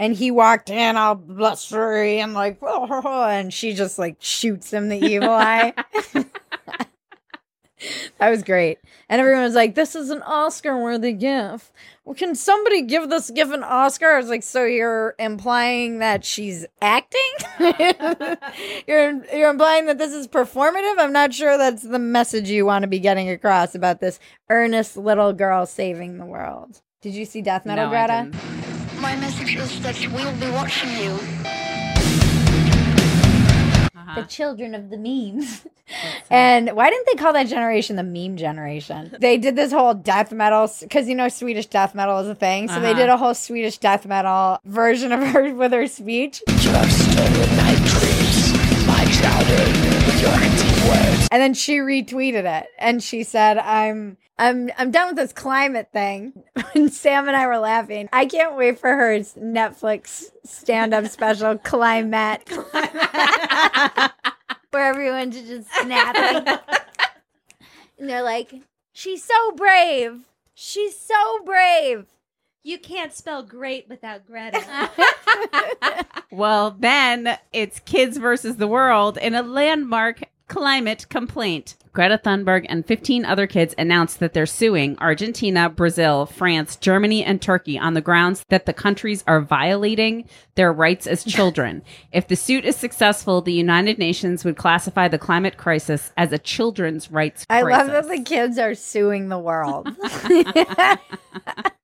and 0.00 0.16
he 0.16 0.30
walked 0.30 0.70
in 0.70 0.96
all 0.96 1.14
blustery 1.14 2.20
and 2.20 2.32
like, 2.32 2.56
oh, 2.62 3.26
and 3.28 3.52
she 3.52 3.74
just 3.74 3.98
like 3.98 4.16
shoots 4.18 4.72
him 4.72 4.88
the 4.88 4.96
evil 4.96 5.28
eye. 5.28 5.74
that 8.18 8.30
was 8.30 8.42
great, 8.42 8.78
and 9.10 9.20
everyone 9.20 9.42
was 9.42 9.54
like, 9.54 9.74
"This 9.74 9.94
is 9.94 10.08
an 10.08 10.22
Oscar-worthy 10.22 11.12
gift." 11.12 11.70
Well, 12.04 12.14
can 12.14 12.34
somebody 12.34 12.82
give 12.82 13.10
this 13.10 13.30
gift 13.30 13.52
an 13.52 13.62
Oscar? 13.62 14.12
I 14.12 14.18
was 14.18 14.30
like, 14.30 14.42
"So 14.42 14.64
you're 14.64 15.14
implying 15.18 15.98
that 15.98 16.24
she's 16.24 16.64
acting? 16.80 17.20
you're 18.86 19.22
you're 19.34 19.50
implying 19.50 19.84
that 19.86 19.98
this 19.98 20.14
is 20.14 20.26
performative? 20.26 20.94
I'm 20.98 21.12
not 21.12 21.34
sure 21.34 21.58
that's 21.58 21.82
the 21.82 21.98
message 21.98 22.48
you 22.48 22.64
want 22.64 22.84
to 22.84 22.88
be 22.88 23.00
getting 23.00 23.28
across 23.28 23.74
about 23.74 24.00
this 24.00 24.18
earnest 24.48 24.96
little 24.96 25.34
girl 25.34 25.66
saving 25.66 26.16
the 26.16 26.26
world." 26.26 26.80
Did 27.02 27.14
you 27.14 27.26
see 27.26 27.40
Death 27.42 27.64
Metal, 27.64 27.86
no, 27.86 27.90
Greta? 27.90 28.68
Didn't. 29.00 29.02
My 29.02 29.16
message 29.16 29.56
is 29.56 29.80
that 29.82 29.96
we'll 30.12 30.34
be 30.36 30.50
watching 30.50 30.90
you. 30.98 31.18
the 34.16 34.24
children 34.24 34.74
of 34.74 34.90
the 34.90 34.96
memes. 34.96 35.64
and 36.30 36.70
why 36.70 36.90
didn't 36.90 37.06
they 37.06 37.14
call 37.14 37.32
that 37.32 37.46
generation 37.46 37.94
the 37.94 38.02
meme 38.02 38.36
generation? 38.36 39.14
They 39.20 39.38
did 39.38 39.54
this 39.54 39.70
whole 39.72 39.94
death 39.94 40.32
metal 40.32 40.68
because 40.80 41.08
you 41.08 41.14
know 41.14 41.28
Swedish 41.28 41.66
death 41.66 41.94
metal 41.94 42.18
is 42.18 42.28
a 42.28 42.34
thing. 42.34 42.66
So 42.68 42.80
they 42.80 42.90
Uh-huh. 42.90 42.98
did 42.98 43.08
a 43.08 43.16
whole 43.16 43.34
Swedish 43.34 43.78
death 43.78 44.06
metal 44.06 44.58
version 44.64 45.12
of 45.12 45.20
her 45.32 45.54
with 45.54 45.72
her 45.72 45.86
speech. 45.86 46.42
And 51.32 51.40
then 51.40 51.54
she 51.54 51.76
retweeted 51.78 52.44
it 52.60 52.66
and 52.78 53.00
she 53.02 53.22
said, 53.22 53.58
I'm 53.58 54.16
I'm 54.40 54.70
I'm 54.78 54.90
done 54.90 55.08
with 55.08 55.16
this 55.16 55.32
climate 55.32 55.90
thing. 55.92 56.42
And 56.74 56.92
Sam 56.92 57.26
and 57.26 57.36
I 57.36 57.46
were 57.48 57.58
laughing. 57.58 58.08
I 58.12 58.26
can't 58.26 58.56
wait 58.56 58.78
for 58.78 58.94
her 58.94 59.18
Netflix 59.18 60.30
stand-up 60.44 61.06
special 61.08 61.58
Climate. 61.58 62.48
Where 64.70 64.84
everyone's 64.86 65.40
just 65.40 65.68
snapping. 65.82 66.46
and 67.98 68.08
they're 68.08 68.22
like, 68.22 68.54
She's 68.92 69.24
so 69.24 69.52
brave. 69.52 70.28
She's 70.54 70.96
so 70.98 71.40
brave. 71.44 72.06
You 72.62 72.78
can't 72.78 73.12
spell 73.12 73.42
great 73.42 73.88
without 73.88 74.26
Greta. 74.26 74.90
Well, 76.32 76.76
then 76.78 77.38
it's 77.52 77.80
Kids 77.80 78.16
versus 78.16 78.56
the 78.56 78.68
World 78.68 79.18
in 79.18 79.34
a 79.34 79.42
landmark 79.42 80.22
climate 80.50 81.08
complaint. 81.08 81.76
Greta 81.92 82.20
Thunberg 82.22 82.66
and 82.68 82.84
15 82.84 83.24
other 83.24 83.46
kids 83.46 83.74
announced 83.78 84.18
that 84.20 84.32
they're 84.32 84.46
suing 84.46 84.98
Argentina, 84.98 85.68
Brazil, 85.70 86.26
France, 86.26 86.76
Germany, 86.76 87.24
and 87.24 87.40
Turkey 87.40 87.78
on 87.78 87.94
the 87.94 88.00
grounds 88.00 88.44
that 88.48 88.66
the 88.66 88.72
countries 88.72 89.22
are 89.26 89.40
violating 89.40 90.28
their 90.56 90.72
rights 90.72 91.06
as 91.06 91.24
children. 91.24 91.82
if 92.12 92.26
the 92.28 92.36
suit 92.36 92.64
is 92.64 92.76
successful, 92.76 93.40
the 93.40 93.52
United 93.52 93.96
Nations 93.98 94.44
would 94.44 94.56
classify 94.56 95.06
the 95.08 95.18
climate 95.18 95.56
crisis 95.56 96.12
as 96.16 96.32
a 96.32 96.38
children's 96.38 97.10
rights 97.10 97.46
I 97.48 97.62
crisis. 97.62 97.78
love 97.78 98.06
that 98.08 98.16
the 98.16 98.22
kids 98.22 98.58
are 98.58 98.74
suing 98.74 99.28
the 99.28 99.38
world. 99.38 99.88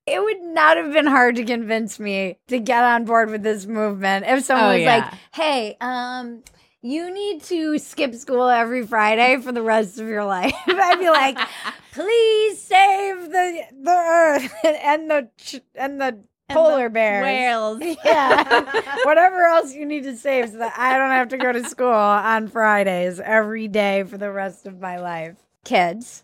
it 0.05 0.23
would 0.23 0.41
not 0.41 0.75
have 0.77 0.91
been 0.91 1.07
hard 1.07 1.37
to 1.37 1.45
convince 1.45 1.99
me 1.99 2.37
to 2.47 2.59
get 2.59 2.83
on 2.83 3.05
board 3.05 3.29
with 3.29 3.43
this 3.43 3.65
movement 3.65 4.25
if 4.27 4.43
someone 4.43 4.69
Oh, 4.69 4.73
was 4.73 4.81
yeah. 4.81 4.97
like, 4.97 5.13
"Hey, 5.33 5.77
um, 5.81 6.43
you 6.81 7.13
need 7.13 7.41
to 7.43 7.77
skip 7.79 8.13
school 8.15 8.47
every 8.47 8.85
Friday 8.85 9.37
for 9.41 9.51
the 9.51 9.61
rest 9.61 9.99
of 9.99 10.07
your 10.07 10.25
life." 10.25 10.53
I'd 10.67 10.99
be 10.99 11.09
like, 11.09 11.37
"Please 11.93 12.61
save 12.61 13.29
the 13.31 13.61
the 13.81 13.91
earth 13.91 14.53
and 14.63 15.09
the 15.09 15.29
ch- 15.37 15.61
and 15.75 15.99
the 15.99 16.23
polar 16.49 16.89
bears." 16.89 17.23
Whales. 17.23 17.97
Yeah. 18.05 18.81
Whatever 19.03 19.43
else 19.45 19.73
you 19.73 19.85
need 19.85 20.03
to 20.03 20.15
save 20.15 20.49
so 20.49 20.57
that 20.59 20.73
I 20.77 20.97
don't 20.97 21.11
have 21.11 21.29
to 21.29 21.37
go 21.37 21.51
to 21.51 21.63
school 21.67 21.87
on 21.87 22.47
Fridays 22.47 23.19
every 23.19 23.67
day 23.67 24.03
for 24.03 24.17
the 24.17 24.31
rest 24.31 24.65
of 24.65 24.79
my 24.79 24.97
life. 24.99 25.37
Kids, 25.63 26.23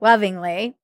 lovingly, 0.00 0.76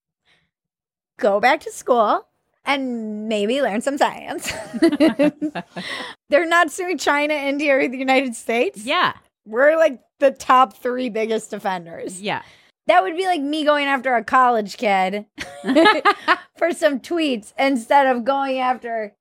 go 1.18 1.40
back 1.40 1.60
to 1.60 1.70
school 1.70 2.26
and 2.64 3.28
maybe 3.28 3.60
learn 3.60 3.80
some 3.80 3.98
science. 3.98 4.52
They're 6.30 6.46
not 6.46 6.70
suing 6.70 6.98
China, 6.98 7.34
India, 7.34 7.76
or 7.76 7.88
the 7.88 7.98
United 7.98 8.34
States. 8.34 8.84
Yeah. 8.84 9.14
We're 9.46 9.76
like 9.76 10.00
the 10.20 10.30
top 10.30 10.76
three 10.76 11.10
biggest 11.10 11.52
offenders. 11.52 12.20
Yeah. 12.20 12.42
That 12.86 13.02
would 13.02 13.16
be 13.16 13.26
like 13.26 13.40
me 13.40 13.64
going 13.64 13.86
after 13.86 14.14
a 14.14 14.24
college 14.24 14.76
kid 14.76 15.26
for 16.56 16.72
some 16.72 17.00
tweets 17.00 17.52
instead 17.58 18.06
of 18.06 18.24
going 18.24 18.58
after 18.58 19.14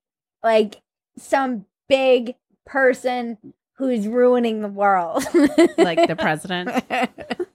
like 0.43 0.81
some 1.17 1.65
big 1.87 2.35
person 2.65 3.37
who's 3.77 4.07
ruining 4.07 4.61
the 4.61 4.67
world. 4.67 5.23
Like 5.77 6.07
the 6.07 6.17
president. 6.17 6.83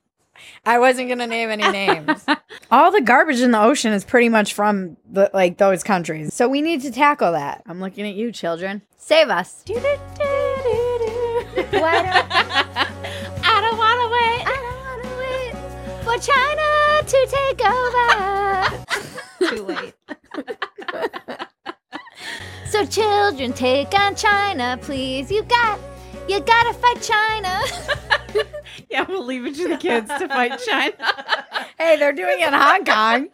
I 0.69 0.79
wasn't 0.79 1.09
gonna 1.09 1.27
name 1.27 1.49
any 1.49 1.67
names. 1.71 2.27
All 2.71 2.91
the 2.93 3.01
garbage 3.01 3.41
in 3.41 3.53
the 3.53 3.63
ocean 3.63 3.95
is 3.95 4.05
pretty 4.05 4.29
much 4.29 4.53
from 4.53 4.99
the 5.11 5.31
like 5.33 5.57
those 5.57 5.83
countries. 5.83 6.35
So 6.35 6.47
we 6.47 6.61
need 6.61 6.83
to 6.83 6.91
tackle 6.91 7.33
that. 7.33 7.63
I'm 7.67 7.81
looking 7.81 8.07
at 8.07 8.15
you, 8.15 8.31
children. 8.33 8.83
Save 8.99 9.31
us. 9.31 9.65
Why 9.67 9.79
don't- 11.73 12.29
I 13.45 13.61
don't 13.63 13.79
want 13.79 13.99
to 14.03 14.09
wait. 14.13 14.43
I 14.45 14.57
don't 14.67 14.81
wanna 14.85 15.11
wait 15.25 15.53
for 16.05 16.17
China 16.21 16.69
to 17.07 17.19
take 17.39 17.61
over. 17.65 18.07
Too 19.57 19.65
late. 19.65 19.95
So 22.71 22.85
children, 22.85 23.55
take 23.55 23.99
on 23.99 24.15
China, 24.15 24.79
please. 24.83 25.31
You 25.31 25.43
got, 25.45 25.79
you 26.29 26.41
gotta 26.41 26.75
fight 26.75 27.01
China. 27.01 28.45
yeah, 28.91 29.05
we'll 29.09 29.25
leave 29.25 29.47
it 29.47 29.55
to 29.57 29.69
the 29.69 29.77
kids 29.77 30.09
to 30.19 30.29
fight 30.29 30.61
China. 30.69 30.95
hey, 31.79 31.97
they're 31.97 32.13
doing 32.13 32.41
it 32.41 32.49
in 32.49 32.53
Hong 32.53 32.85
Kong. 32.85 33.29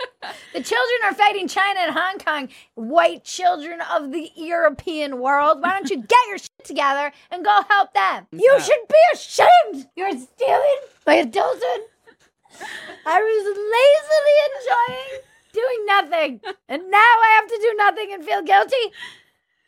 The 0.53 0.63
children 0.63 0.99
are 1.05 1.15
fighting 1.15 1.49
China 1.49 1.81
and 1.81 1.93
Hong 1.93 2.19
Kong. 2.19 2.49
White 2.75 3.25
children 3.25 3.81
of 3.93 4.13
the 4.13 4.31
European 4.37 5.19
world. 5.19 5.61
Why 5.61 5.73
don't 5.73 5.91
you 5.91 5.97
get 6.09 6.19
your 6.29 6.39
shit 6.39 6.65
together 6.65 7.13
and 7.31 7.45
go 7.45 7.61
help 7.69 7.93
them? 7.95 8.27
You 8.31 8.61
should 8.61 8.89
be 8.89 8.95
ashamed. 9.13 9.89
You're 9.97 10.13
stealing 10.13 10.79
my 11.07 11.15
adulthood. 11.15 11.89
I 13.07 13.21
was 13.21 13.45
lazily 13.75 14.97
enjoying 14.97 15.23
doing 15.53 15.87
nothing, 15.87 16.41
and 16.69 16.91
now 16.91 16.99
I 16.99 17.41
have 17.41 17.49
to 17.49 17.59
do 17.61 17.75
nothing 17.77 18.13
and 18.13 18.25
feel 18.25 18.43
guilty. 18.43 18.93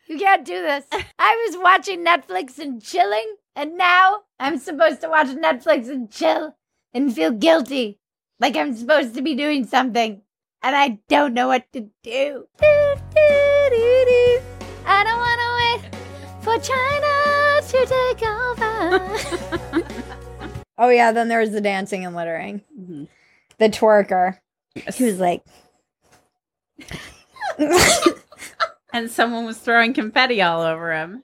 You 0.06 0.18
can't 0.18 0.44
do 0.44 0.62
this. 0.62 0.84
I 1.18 1.46
was 1.46 1.62
watching 1.62 2.04
Netflix 2.04 2.58
and 2.58 2.82
chilling, 2.82 3.36
and 3.54 3.76
now 3.76 4.22
I'm 4.38 4.58
supposed 4.58 5.00
to 5.00 5.08
watch 5.08 5.28
Netflix 5.28 5.88
and 5.88 6.10
chill 6.10 6.56
and 6.94 7.14
feel 7.14 7.32
guilty. 7.32 7.98
Like 8.38 8.56
I'm 8.56 8.76
supposed 8.76 9.14
to 9.14 9.22
be 9.22 9.34
doing 9.34 9.66
something, 9.66 10.22
and 10.62 10.76
I 10.76 11.00
don't 11.08 11.34
know 11.34 11.48
what 11.48 11.72
to 11.72 11.80
do. 11.80 11.90
Do, 12.02 12.46
do, 12.60 13.68
do, 13.70 14.04
do. 14.06 14.40
I 14.86 15.02
don't 15.04 15.18
want 15.18 15.40
to 15.40 15.48
wait 15.60 15.80
for 16.42 16.58
China 16.58 17.26
to 17.66 17.86
take 17.86 18.22
over. 18.22 19.82
oh, 20.78 20.90
yeah, 20.90 21.10
then 21.12 21.28
there 21.28 21.40
was 21.40 21.50
the 21.50 21.60
dancing 21.60 22.04
and 22.04 22.14
littering. 22.14 22.60
Mm-hmm. 22.78 23.04
The 23.58 23.68
twerker. 23.68 24.38
He 24.94 25.04
was 25.04 25.18
like, 25.18 25.42
and 28.96 29.10
someone 29.10 29.44
was 29.44 29.58
throwing 29.58 29.92
confetti 29.92 30.40
all 30.40 30.62
over 30.62 30.90
him. 30.94 31.22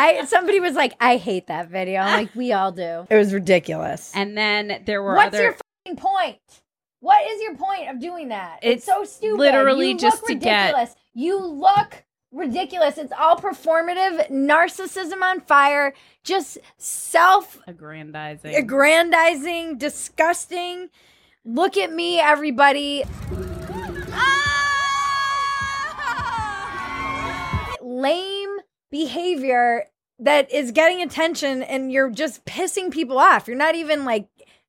I 0.00 0.24
somebody 0.26 0.60
was 0.60 0.74
like, 0.74 0.94
I 1.00 1.16
hate 1.16 1.48
that 1.48 1.68
video. 1.70 2.00
I'm 2.00 2.24
like, 2.24 2.34
we 2.34 2.52
all 2.52 2.70
do. 2.70 3.06
It 3.10 3.16
was 3.16 3.34
ridiculous. 3.34 4.12
And 4.14 4.36
then 4.36 4.82
there 4.86 5.02
were 5.02 5.14
What's 5.16 5.34
other 5.34 5.42
your 5.42 5.56
fucking 5.86 5.96
point? 5.96 6.38
What 7.00 7.28
is 7.28 7.42
your 7.42 7.56
point 7.56 7.88
of 7.90 8.00
doing 8.00 8.28
that? 8.28 8.60
It's, 8.62 8.76
It's 8.78 8.86
so 8.86 9.04
stupid. 9.04 9.38
literally 9.38 9.90
You 9.90 9.98
just 9.98 10.22
look 10.22 10.28
to 10.28 10.34
get- 10.36 10.66
ridiculous. 10.66 10.94
You 11.14 11.44
look 11.44 12.04
ridiculous. 12.32 12.98
It's 12.98 13.12
all 13.18 13.36
performative, 13.36 14.30
narcissism 14.30 15.22
on 15.22 15.40
fire, 15.40 15.94
just 16.24 16.58
self 16.76 17.60
aggrandizing. 17.66 18.54
aggrandizing, 18.54 19.78
disgusting, 19.78 20.90
Look 21.48 21.76
at 21.78 21.90
me, 21.90 22.20
everybody. 22.20 23.04
Ah! 24.12 24.54
Lame 27.80 28.58
behavior 28.90 29.86
that 30.18 30.52
is 30.52 30.72
getting 30.72 31.00
attention 31.00 31.62
and 31.62 31.90
you're 31.90 32.10
just 32.10 32.44
pissing 32.44 32.90
people 32.90 33.18
off. 33.18 33.48
You're 33.48 33.56
not 33.56 33.76
even 33.76 34.04
like 34.04 34.28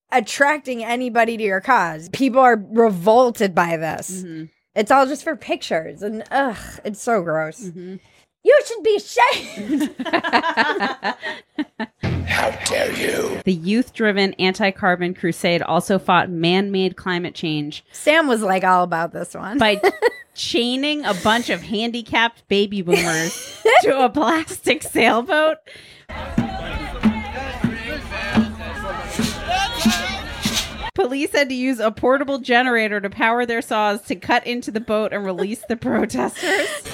attracting 0.10 0.82
anybody 0.84 1.36
to 1.36 1.44
your 1.44 1.60
cause. 1.60 2.08
People 2.10 2.40
are 2.40 2.56
revolted 2.56 3.54
by 3.54 3.76
this. 3.76 4.24
Mm-hmm. 4.24 4.46
It's 4.76 4.92
all 4.92 5.06
just 5.06 5.24
for 5.24 5.36
pictures 5.36 6.02
and 6.04 6.24
ugh, 6.32 6.58
it's 6.84 7.02
so 7.02 7.22
gross. 7.22 7.62
Mm-hmm. 7.62 7.96
You 8.42 8.60
should 8.66 8.84
be 8.84 8.96
ashamed. 8.96 9.94
How 12.30 12.52
dare 12.66 12.94
you? 12.94 13.42
The 13.44 13.54
youth 13.54 13.94
driven 13.94 14.34
anti 14.36 14.72
carbon 14.72 15.14
crusade 15.14 15.62
also 15.62 16.00
fought 16.00 16.30
man 16.30 16.72
made 16.72 16.96
climate 16.96 17.36
change 17.36 17.84
Sam 17.92 18.28
was 18.28 18.42
like 18.42 18.64
all 18.64 18.84
about 18.84 19.12
this 19.12 19.34
one. 19.34 19.58
by 19.58 19.82
chaining 20.36 21.04
a 21.04 21.14
bunch 21.16 21.50
of 21.50 21.62
handicapped 21.62 22.48
baby 22.48 22.82
boomers 22.82 23.62
to 23.82 24.06
a 24.06 24.10
plastic 24.10 24.84
sailboat. 24.84 25.58
Police 31.00 31.32
had 31.32 31.48
to 31.48 31.56
use 31.56 31.80
a 31.80 31.92
portable 31.92 32.40
generator 32.40 33.00
to 33.00 33.10
power 33.10 33.46
their 33.46 33.62
saws 33.62 34.02
to 34.02 34.16
cut 34.16 34.46
into 34.46 34.70
the 34.70 34.82
boat 34.82 35.14
and 35.14 35.24
release 35.24 35.64
the 35.70 35.78
protesters. 35.78 36.68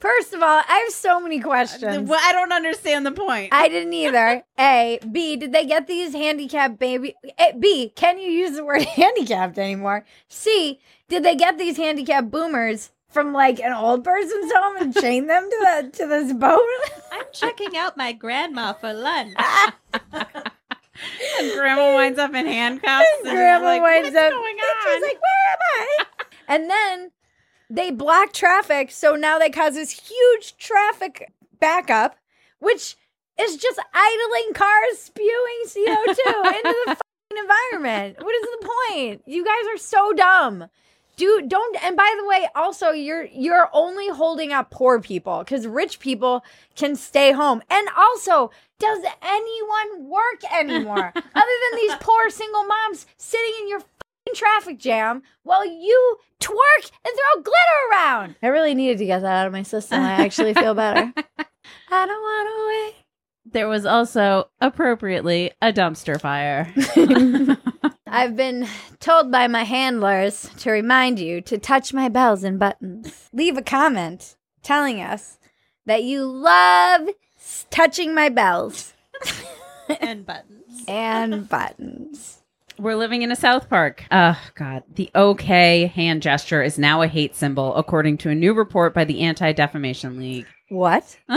First 0.00 0.32
of 0.32 0.42
all, 0.42 0.62
I 0.66 0.78
have 0.84 0.92
so 0.94 1.20
many 1.20 1.40
questions. 1.40 2.08
Well, 2.08 2.18
I 2.22 2.32
don't 2.32 2.52
understand 2.52 3.04
the 3.04 3.12
point. 3.12 3.50
I 3.52 3.68
didn't 3.68 3.92
either. 3.92 4.42
A, 4.58 4.98
B, 5.12 5.36
did 5.36 5.52
they 5.52 5.66
get 5.66 5.86
these 5.86 6.14
handicapped 6.14 6.78
baby? 6.78 7.14
eh, 7.36 7.52
B, 7.52 7.92
can 7.94 8.18
you 8.18 8.30
use 8.30 8.56
the 8.56 8.64
word 8.64 8.82
handicapped 8.96 9.58
anymore? 9.58 10.06
C, 10.26 10.80
did 11.08 11.22
they 11.22 11.36
get 11.36 11.58
these 11.58 11.76
handicapped 11.76 12.30
boomers 12.30 12.92
from 13.12 13.32
like 13.32 13.60
an 13.60 13.72
old 13.72 14.04
person's 14.04 14.52
home 14.52 14.76
and 14.78 14.94
chain 14.96 15.26
them 15.26 15.48
to 15.50 15.56
the 15.60 15.90
to 15.98 16.06
this 16.06 16.32
boat? 16.32 16.60
I'm 17.12 17.24
checking 17.32 17.76
out 17.76 17.96
my 17.96 18.12
grandma 18.12 18.72
for 18.72 18.92
lunch. 18.92 19.34
And 21.40 21.52
grandma 21.54 21.94
winds 21.96 22.18
up 22.18 22.34
in 22.34 22.46
handcuffs. 22.46 23.06
and 23.24 23.30
Grandma 23.32 23.64
like, 23.66 23.82
winds 23.82 24.08
What's 24.14 24.16
up. 24.24 24.30
going 24.30 24.56
and 24.56 24.88
on? 24.88 24.94
She's 24.94 25.02
like, 25.02 25.20
"Where 25.20 25.52
am 25.52 25.58
I?" 25.80 26.04
and 26.48 26.70
then 26.70 27.10
they 27.70 27.90
block 27.90 28.32
traffic, 28.32 28.90
so 28.90 29.16
now 29.16 29.38
they 29.38 29.50
cause 29.50 29.74
this 29.74 29.90
huge 30.08 30.56
traffic 30.58 31.32
backup, 31.58 32.16
which 32.60 32.96
is 33.40 33.56
just 33.56 33.80
idling 33.94 34.52
cars 34.54 34.98
spewing 34.98 35.62
CO 35.64 36.04
two 36.04 36.48
into 36.48 36.74
the 36.86 36.96
environment. 37.40 38.22
What 38.22 38.34
is 38.34 38.42
the 38.60 38.68
point? 38.90 39.22
You 39.26 39.44
guys 39.44 39.64
are 39.74 39.78
so 39.78 40.12
dumb. 40.12 40.66
Dude, 41.16 41.48
don't 41.48 41.84
and 41.84 41.96
by 41.96 42.14
the 42.20 42.26
way, 42.26 42.48
also 42.54 42.90
you're 42.90 43.24
you're 43.24 43.68
only 43.72 44.08
holding 44.08 44.52
up 44.52 44.70
poor 44.70 45.00
people 45.00 45.40
because 45.40 45.66
rich 45.66 45.98
people 45.98 46.44
can 46.74 46.96
stay 46.96 47.32
home. 47.32 47.62
And 47.68 47.88
also, 47.96 48.50
does 48.78 49.04
anyone 49.22 50.08
work 50.08 50.42
anymore 50.52 51.12
other 51.14 51.22
than 51.70 51.80
these 51.80 51.94
poor 52.00 52.30
single 52.30 52.64
moms 52.64 53.06
sitting 53.18 53.52
in 53.60 53.68
your 53.68 53.80
fucking 53.80 54.34
traffic 54.34 54.78
jam 54.78 55.22
while 55.42 55.66
you 55.66 56.16
twerk 56.40 56.90
and 57.04 57.14
throw 57.14 57.42
glitter 57.42 57.92
around? 57.92 58.36
I 58.42 58.46
really 58.48 58.74
needed 58.74 58.98
to 58.98 59.06
get 59.06 59.20
that 59.20 59.42
out 59.42 59.46
of 59.46 59.52
my 59.52 59.62
system. 59.62 60.00
I 60.00 60.24
actually 60.24 60.54
feel 60.54 60.74
better. 60.74 61.12
I 61.90 62.06
don't 62.06 62.08
want 62.08 62.48
to 62.48 62.66
wait. 62.68 63.04
There 63.52 63.68
was 63.68 63.84
also 63.84 64.48
appropriately 64.60 65.52
a 65.60 65.72
dumpster 65.72 66.18
fire. 66.18 66.72
I've 68.12 68.36
been 68.36 68.68
told 69.00 69.32
by 69.32 69.46
my 69.48 69.64
handlers 69.64 70.48
to 70.58 70.70
remind 70.70 71.18
you 71.18 71.40
to 71.40 71.56
touch 71.56 71.94
my 71.94 72.08
bells 72.10 72.44
and 72.44 72.58
buttons. 72.58 73.28
Leave 73.32 73.56
a 73.56 73.62
comment 73.62 74.36
telling 74.62 75.00
us 75.00 75.38
that 75.86 76.02
you 76.04 76.22
love 76.24 77.08
s- 77.38 77.66
touching 77.70 78.14
my 78.14 78.28
bells 78.28 78.92
and 80.00 80.26
buttons. 80.26 80.84
and 80.86 81.48
buttons. 81.48 82.38
We're 82.78 82.96
living 82.96 83.22
in 83.22 83.32
a 83.32 83.36
South 83.36 83.68
Park. 83.70 84.04
Oh, 84.10 84.38
God. 84.54 84.82
The 84.94 85.10
OK 85.14 85.86
hand 85.86 86.20
gesture 86.22 86.62
is 86.62 86.78
now 86.78 87.00
a 87.02 87.06
hate 87.08 87.34
symbol, 87.34 87.74
according 87.76 88.18
to 88.18 88.30
a 88.30 88.34
new 88.34 88.52
report 88.54 88.92
by 88.94 89.04
the 89.04 89.20
Anti 89.22 89.52
Defamation 89.52 90.18
League. 90.18 90.46
What? 90.68 91.18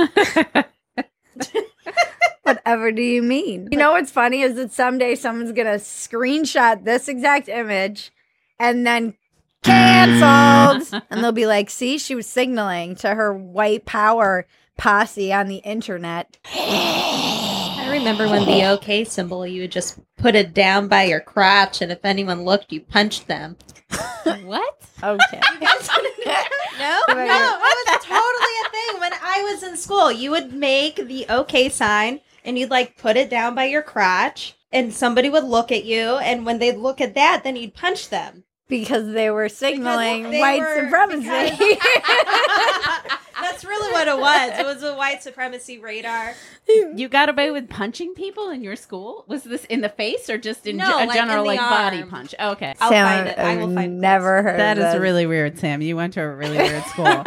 Whatever 2.45 2.91
do 2.91 3.01
you 3.01 3.23
mean? 3.23 3.69
You 3.71 3.77
know 3.79 3.93
what's 3.93 4.11
funny 4.11 4.41
is 4.41 4.53
that 4.55 4.71
someday 4.71 5.15
someone's 5.15 5.51
gonna 5.51 5.79
screenshot 5.79 6.83
this 6.83 7.07
exact 7.07 7.49
image 7.49 8.11
and 8.59 8.85
then 8.85 9.15
canceled. 9.63 11.01
and 11.09 11.23
they'll 11.23 11.31
be 11.31 11.47
like, 11.47 11.71
see, 11.71 11.97
she 11.97 12.13
was 12.13 12.27
signaling 12.27 12.95
to 12.97 13.15
her 13.15 13.33
white 13.33 13.85
power 13.85 14.45
posse 14.77 15.33
on 15.33 15.47
the 15.47 15.57
internet. 15.57 16.37
I 16.53 17.87
remember 17.89 18.27
when 18.27 18.45
the 18.45 18.63
OK 18.69 19.05
symbol, 19.05 19.47
you 19.47 19.61
would 19.61 19.71
just 19.71 19.99
put 20.17 20.35
it 20.35 20.53
down 20.53 20.87
by 20.87 21.05
your 21.05 21.21
crotch, 21.21 21.81
and 21.81 21.91
if 21.91 22.05
anyone 22.05 22.43
looked, 22.43 22.71
you 22.71 22.81
punched 22.81 23.25
them. 23.27 23.57
what? 24.43 24.81
Okay. 25.01 25.41
No, 26.77 27.01
no, 27.07 27.13
it 27.15 27.87
was 27.87 28.03
totally 28.03 28.55
a 28.65 28.69
thing 28.69 28.99
when 28.99 29.13
I 29.13 29.49
was 29.49 29.63
in 29.63 29.77
school. 29.77 30.11
You 30.11 30.31
would 30.31 30.53
make 30.53 30.97
the 30.97 31.25
OK 31.29 31.69
sign, 31.69 32.19
and 32.45 32.57
you'd 32.57 32.69
like 32.69 32.97
put 32.97 33.17
it 33.17 33.29
down 33.29 33.55
by 33.55 33.65
your 33.65 33.81
crotch, 33.81 34.55
and 34.71 34.93
somebody 34.93 35.29
would 35.29 35.43
look 35.43 35.71
at 35.71 35.83
you, 35.85 36.17
and 36.17 36.45
when 36.45 36.59
they'd 36.59 36.77
look 36.77 37.01
at 37.01 37.15
that, 37.15 37.41
then 37.43 37.55
you'd 37.55 37.73
punch 37.73 38.09
them. 38.09 38.43
because 38.67 39.13
they 39.13 39.29
were 39.29 39.47
signaling 39.49 40.31
they 40.31 40.39
white 40.39 40.59
were- 40.59 40.83
supremacy. 40.85 41.27
That's 43.41 43.63
really 43.65 43.91
what 43.91 44.07
it 44.07 44.17
was. 44.17 44.59
It 44.59 44.65
was 44.65 44.81
a 44.81 44.95
white 44.95 45.21
supremacy 45.21 45.77
radar. 45.77 46.33
You 46.95 47.07
got 47.09 47.29
away 47.29 47.51
with 47.51 47.69
punching 47.69 48.15
people 48.15 48.49
in 48.49 48.63
your 48.63 48.75
school? 48.75 49.23
Was 49.27 49.43
this 49.43 49.65
in 49.65 49.81
the 49.81 49.89
face 49.89 50.31
or 50.31 50.39
just 50.39 50.65
in 50.65 50.77
No, 50.77 50.85
ge- 50.85 51.03
a 51.03 51.05
like 51.05 51.13
general 51.13 51.43
the 51.43 51.49
like 51.49 51.59
body 51.59 52.03
punch? 52.03 52.33
Oh, 52.39 52.53
okay. 52.53 52.73
I'll 52.79 52.89
Sam, 52.89 53.07
find 53.07 53.27
it. 53.27 53.37
I 53.37 53.57
will 53.57 53.69
I've 53.69 53.75
find 53.75 54.01
never 54.01 54.41
heard 54.41 54.59
That 54.59 54.79
of 54.79 54.85
is 54.85 54.93
this. 54.93 54.99
really 55.01 55.27
weird, 55.27 55.59
Sam. 55.59 55.81
You 55.83 55.95
went 55.95 56.13
to 56.15 56.21
a 56.23 56.33
really 56.35 56.57
weird 56.57 56.83
school. 56.85 57.23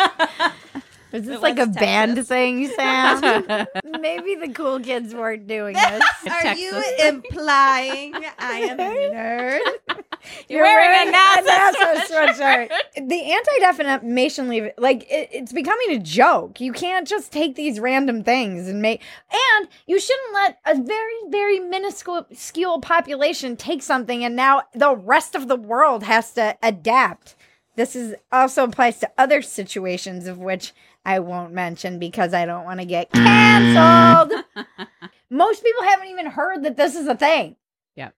Is 1.12 1.24
this 1.24 1.36
It 1.36 1.42
like 1.42 1.58
a 1.58 1.66
was 1.66 1.76
band 1.76 2.16
Texas. 2.16 2.28
thing, 2.28 2.68
Sam? 2.76 3.66
Maybe 4.00 4.34
the 4.34 4.52
cool 4.52 4.80
kids 4.80 5.14
weren't 5.14 5.46
doing 5.46 5.74
this. 5.74 6.02
Are 6.30 6.54
you 6.54 6.82
implying 7.04 8.14
I 8.38 8.58
am 8.60 8.78
a 8.80 8.82
nerd? 8.82 9.60
You're 10.48 10.62
wearing, 10.62 11.08
a 11.08 11.12
NASA, 11.12 11.94
sweatshirt. 12.06 12.68
The 13.08 13.32
anti-defamation 13.32 14.48
league, 14.48 14.72
like 14.76 15.04
it, 15.10 15.30
it's 15.32 15.52
becoming 15.52 15.90
a 15.92 15.98
joke. 15.98 16.60
You 16.60 16.72
can't 16.72 17.06
just 17.08 17.32
take 17.32 17.54
these 17.54 17.80
random 17.80 18.24
things 18.24 18.68
and 18.68 18.82
make. 18.82 19.00
And 19.32 19.68
you 19.86 19.98
shouldn't 19.98 20.34
let 20.34 20.58
a 20.66 20.82
very, 20.82 21.14
very 21.30 21.60
minuscule 21.60 22.26
minuscule 22.28 22.80
population 22.80 23.56
take 23.56 23.82
something, 23.82 24.24
and 24.24 24.36
now 24.36 24.62
the 24.74 24.94
rest 24.96 25.34
of 25.34 25.48
the 25.48 25.56
world 25.56 26.02
has 26.02 26.32
to 26.34 26.56
adapt. 26.62 27.34
This 27.76 27.94
is 27.94 28.14
also 28.32 28.64
applies 28.64 28.98
to 29.00 29.10
other 29.16 29.40
situations 29.40 30.26
of 30.26 30.38
which 30.38 30.72
I 31.08 31.20
won't 31.20 31.54
mention 31.54 31.98
because 31.98 32.34
I 32.34 32.44
don't 32.44 32.64
want 32.64 32.80
to 32.80 32.84
get 32.84 33.10
canceled. 33.10 34.44
Most 35.30 35.64
people 35.64 35.82
haven't 35.84 36.08
even 36.08 36.26
heard 36.26 36.64
that 36.64 36.76
this 36.76 36.94
is 36.94 37.06
a 37.06 37.16
thing. 37.16 37.56
Yeah. 37.96 38.10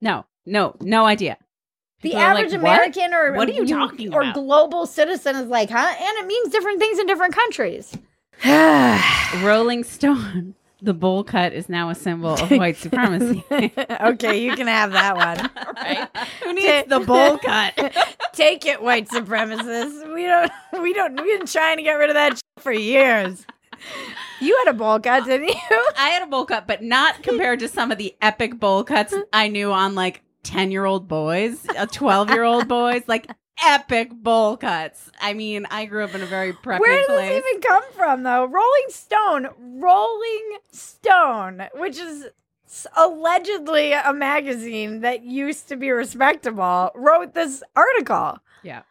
No, 0.00 0.24
no, 0.46 0.74
no 0.80 1.04
idea. 1.04 1.36
The 2.00 2.08
People 2.08 2.20
like, 2.20 2.28
average 2.30 2.52
"What? 2.52 2.60
American 2.60 3.12
or 3.12 3.34
What 3.34 3.46
are 3.46 3.52
you 3.52 3.66
talking 3.66 4.14
or 4.14 4.22
about?" 4.22 4.34
global 4.34 4.86
citizen 4.86 5.36
is 5.36 5.48
like, 5.48 5.68
huh? 5.68 5.94
And 5.98 6.16
it 6.16 6.26
means 6.26 6.48
different 6.50 6.78
things 6.78 6.98
in 6.98 7.06
different 7.06 7.34
countries. 7.34 7.94
Rolling 9.44 9.84
Stone. 9.84 10.54
The 10.82 10.94
bowl 10.94 11.24
cut 11.24 11.52
is 11.52 11.68
now 11.68 11.90
a 11.90 11.94
symbol 11.94 12.30
of 12.30 12.50
white 12.50 12.76
supremacy. 12.76 13.44
okay, 14.00 14.42
you 14.42 14.56
can 14.56 14.66
have 14.66 14.92
that 14.92 15.16
one. 15.16 15.50
right? 15.76 16.08
Who 16.42 16.52
needs 16.52 16.88
the 16.88 17.00
bowl 17.00 17.38
cut? 17.38 17.74
Take 18.32 18.66
it, 18.66 18.82
white 18.82 19.08
supremacists. 19.08 20.14
We 20.14 20.24
don't. 20.24 20.50
We 20.82 20.92
don't. 20.92 21.20
We've 21.20 21.38
been 21.38 21.46
trying 21.46 21.76
to 21.76 21.82
get 21.82 21.94
rid 21.94 22.10
of 22.10 22.14
that 22.14 22.40
for 22.58 22.72
years. 22.72 23.44
You 24.40 24.56
had 24.64 24.74
a 24.74 24.76
bowl 24.76 25.00
cut, 25.00 25.24
didn't 25.24 25.48
you? 25.48 25.84
I 25.98 26.10
had 26.10 26.22
a 26.22 26.26
bowl 26.26 26.46
cut, 26.46 26.66
but 26.66 26.82
not 26.82 27.22
compared 27.22 27.60
to 27.60 27.68
some 27.68 27.90
of 27.90 27.98
the 27.98 28.14
epic 28.22 28.58
bowl 28.58 28.84
cuts 28.84 29.14
I 29.32 29.48
knew 29.48 29.72
on 29.72 29.94
like 29.94 30.22
10 30.42 30.70
year 30.70 30.84
old 30.84 31.08
boys, 31.08 31.66
uh, 31.76 31.86
12 31.86 32.30
year 32.30 32.44
old 32.44 32.68
boys, 32.68 33.02
like 33.06 33.26
epic 33.64 34.10
bowl 34.12 34.56
cuts. 34.56 35.10
I 35.20 35.32
mean, 35.34 35.66
I 35.70 35.86
grew 35.86 36.04
up 36.04 36.14
in 36.14 36.22
a 36.22 36.26
very 36.26 36.52
preppy 36.52 36.80
Where 36.80 36.98
does 36.98 37.06
place. 37.06 37.28
this 37.28 37.44
even 37.48 37.60
come 37.62 37.82
from, 37.92 38.22
though? 38.22 38.44
Rolling 38.44 38.88
Stone, 38.88 39.48
Rolling 39.58 40.58
Stone, 40.72 41.68
which 41.74 41.98
is 41.98 42.28
allegedly 42.96 43.92
a 43.92 44.12
magazine 44.12 45.00
that 45.00 45.24
used 45.24 45.68
to 45.68 45.76
be 45.76 45.90
respectable, 45.90 46.90
wrote 46.94 47.34
this 47.34 47.62
article. 47.74 48.38
Yeah. 48.62 48.82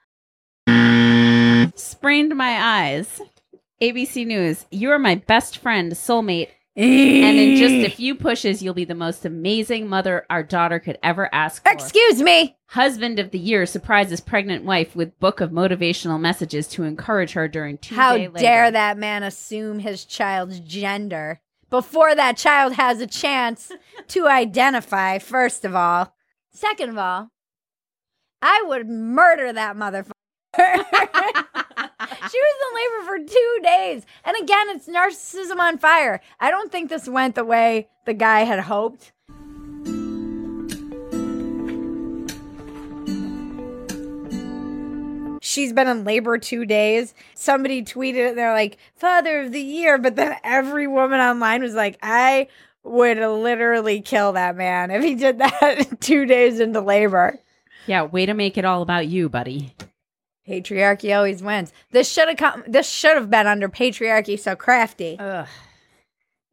Sprained 1.76 2.36
my 2.36 2.58
eyes. 2.62 3.22
ABC 3.82 4.28
News. 4.28 4.66
You 4.72 4.92
are 4.92 5.00
my 5.00 5.16
best 5.16 5.58
friend, 5.58 5.94
soulmate, 5.94 6.50
And 6.80 7.38
in 7.38 7.58
just 7.58 7.94
a 7.94 7.96
few 7.96 8.16
pushes, 8.16 8.64
you'll 8.64 8.74
be 8.74 8.86
the 8.86 8.96
most 8.96 9.26
amazing 9.26 9.90
mother 9.90 10.26
our 10.30 10.44
daughter 10.44 10.80
could 10.80 10.98
ever 11.04 11.34
ask 11.34 11.64
for. 11.64 11.72
Excuse 11.72 12.22
me. 12.22 12.58
Husband 12.68 13.20
of 13.20 13.32
the 13.32 13.40
year 13.40 13.66
surprises 13.66 14.22
pregnant 14.22 14.64
wife 14.64 14.96
with 14.96 15.20
book 15.20 15.42
of 15.42 15.52
motivational 15.52 16.20
messages 16.20 16.68
to 16.70 16.84
encourage 16.84 17.34
her 17.34 17.48
during 17.48 17.78
two 17.78 17.96
How 17.96 18.18
dare 18.18 18.72
that 18.72 18.98
man 18.98 19.24
assume 19.24 19.80
his 19.80 20.06
child's 20.06 20.60
gender 20.62 21.42
before 21.70 22.16
that 22.16 22.38
child 22.38 22.74
has 22.74 23.02
a 23.02 23.08
chance 23.08 23.72
to 24.08 24.28
identify, 24.28 25.18
first 25.18 25.66
of 25.66 25.76
all. 25.76 26.16
Second 26.52 26.90
of 26.90 26.98
all, 26.98 27.30
I 28.42 28.64
would 28.66 28.88
murder 28.88 29.52
that 29.52 29.76
motherfucker. 29.76 30.12
She 30.58 32.40
was 32.40 32.56
in 32.66 32.76
labor 32.76 33.06
for 33.06 33.18
two 33.32 33.60
days. 33.64 34.06
And 34.26 34.36
again, 34.42 34.70
it's 34.70 34.88
narcissism 34.88 35.60
on 35.60 35.78
fire. 35.78 36.22
I 36.40 36.50
don't 36.50 36.72
think 36.72 36.90
this 36.90 37.08
went 37.08 37.36
the 37.36 37.46
way 37.46 37.88
the 38.06 38.14
guy 38.14 38.42
had 38.42 38.62
hoped. 38.62 39.12
She's 45.42 45.74
been 45.74 45.88
in 45.88 46.04
labor 46.04 46.38
two 46.38 46.66
days. 46.66 47.14
Somebody 47.34 47.84
tweeted 47.84 48.16
it. 48.16 48.30
And 48.30 48.38
they're 48.38 48.54
like, 48.54 48.78
Father 48.96 49.42
of 49.42 49.52
the 49.52 49.62
Year. 49.62 49.98
But 49.98 50.16
then 50.16 50.36
every 50.44 50.88
woman 50.88 51.20
online 51.20 51.62
was 51.62 51.74
like, 51.74 51.98
I 52.04 52.48
would 52.84 53.18
literally 53.18 54.02
kill 54.02 54.34
that 54.34 54.56
man 54.56 54.92
if 54.92 55.04
he 55.04 55.16
did 55.16 55.40
that 55.40 55.98
two 56.02 56.26
days 56.26 56.60
into 56.60 56.82
labor. 56.82 57.40
Yeah, 57.88 58.04
way 58.04 58.26
to 58.26 58.34
make 58.34 58.58
it 58.58 58.66
all 58.66 58.82
about 58.82 59.08
you, 59.08 59.30
buddy. 59.30 59.74
Patriarchy 60.50 61.16
always 61.16 61.44
wins. 61.44 61.72
This 61.92 62.12
should 62.12 62.28
have 62.28 62.38
come. 62.38 62.64
This 62.68 62.90
should 62.90 63.16
have 63.16 63.30
been 63.30 63.46
under 63.48 63.70
patriarchy. 63.70 64.40
So 64.40 64.56
crafty. 64.56 65.16
Ugh. 65.20 65.48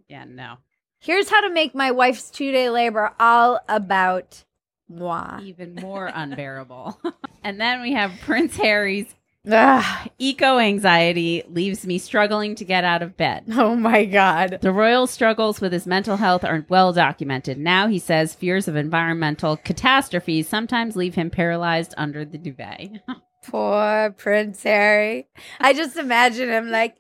Yeah, 0.08 0.24
no. 0.24 0.58
Here's 0.98 1.30
how 1.30 1.40
to 1.40 1.50
make 1.50 1.74
my 1.74 1.90
wife's 1.90 2.30
two 2.30 2.52
day 2.52 2.68
labor 2.68 3.12
all 3.18 3.60
about 3.68 4.44
moi. 4.88 5.40
Even 5.42 5.74
more 5.74 6.10
unbearable. 6.12 7.00
and 7.44 7.60
then 7.60 7.80
we 7.80 7.92
have 7.92 8.12
Prince 8.22 8.56
Harry's 8.56 9.14
Ugh. 9.50 10.10
eco 10.18 10.58
anxiety 10.58 11.44
leaves 11.48 11.86
me 11.86 11.98
struggling 11.98 12.54
to 12.56 12.64
get 12.64 12.82
out 12.84 13.02
of 13.02 13.16
bed. 13.16 13.44
Oh 13.52 13.76
my 13.76 14.04
god. 14.04 14.58
The 14.60 14.72
royal 14.72 15.06
struggles 15.06 15.60
with 15.60 15.72
his 15.72 15.86
mental 15.86 16.16
health 16.16 16.44
are 16.44 16.66
well 16.68 16.92
documented. 16.92 17.56
Now 17.58 17.86
he 17.88 17.98
says 17.98 18.34
fears 18.34 18.68
of 18.68 18.76
environmental 18.76 19.56
catastrophes 19.56 20.48
sometimes 20.48 20.96
leave 20.96 21.14
him 21.14 21.30
paralyzed 21.30 21.94
under 21.96 22.24
the 22.24 22.38
duvet. 22.38 23.00
Poor 23.48 24.10
Prince 24.10 24.64
Harry. 24.64 25.28
I 25.60 25.72
just 25.72 25.96
imagine 25.96 26.48
him 26.48 26.68
like 26.70 26.96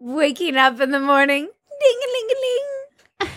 waking 0.00 0.56
up 0.56 0.80
in 0.80 0.92
the 0.92 1.00
morning. 1.00 1.44
Ding 1.44 2.00
a 2.04 2.08
ling 2.12 2.28
a 2.30 2.38
ling. 2.40 3.30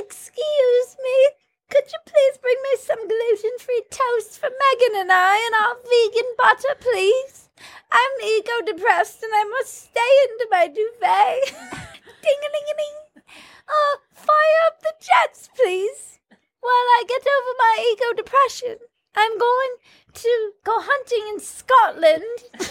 Excuse 0.00 0.96
me. 1.02 1.28
Could 1.70 1.84
you 1.86 1.98
please 2.04 2.38
bring 2.38 2.56
me 2.62 2.76
some 2.78 3.06
gluten 3.06 3.58
free 3.60 3.82
toast 3.90 4.38
for 4.38 4.48
Meghan 4.48 5.00
and 5.00 5.12
I 5.12 5.38
and 5.46 5.54
our 5.62 5.76
vegan 5.86 6.30
butter, 6.36 6.74
please? 6.80 7.48
I'm 7.92 8.20
ego 8.24 8.66
depressed 8.66 9.22
and 9.22 9.32
I 9.32 9.44
must 9.44 9.84
stay 9.84 10.12
into 10.24 10.48
my 10.50 10.66
duvet. 10.66 11.54
Ding 12.22 12.40
a 12.42 12.50
ling 12.50 12.66
a 12.66 12.76
ling. 12.82 13.22
Uh, 13.68 13.96
fire 14.12 14.60
up 14.66 14.80
the 14.80 14.92
jets, 15.00 15.48
please. 15.54 16.18
While 16.60 16.72
I 16.98 17.04
get 17.06 17.22
over 17.22 17.54
my 17.58 17.92
ego 17.92 18.16
depression, 18.16 18.76
I'm 19.16 19.38
going 19.38 19.70
to 20.14 20.52
go 20.64 20.80
hunting 20.80 21.28
in 21.34 21.40
Scotland. 21.40 22.24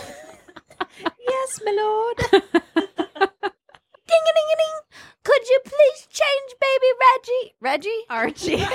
Yes, 1.27 1.59
my 1.65 1.71
lord. 1.71 2.17
Ding 2.31 2.41
a 2.41 2.49
ding 4.35 4.47
a 4.53 4.55
ding. 4.55 4.79
Could 5.23 5.47
you 5.49 5.59
please 5.65 6.07
change 6.09 6.55
baby 6.61 6.91
Reggie? 7.05 7.55
Reggie? 7.59 8.05
Archie. 8.09 8.63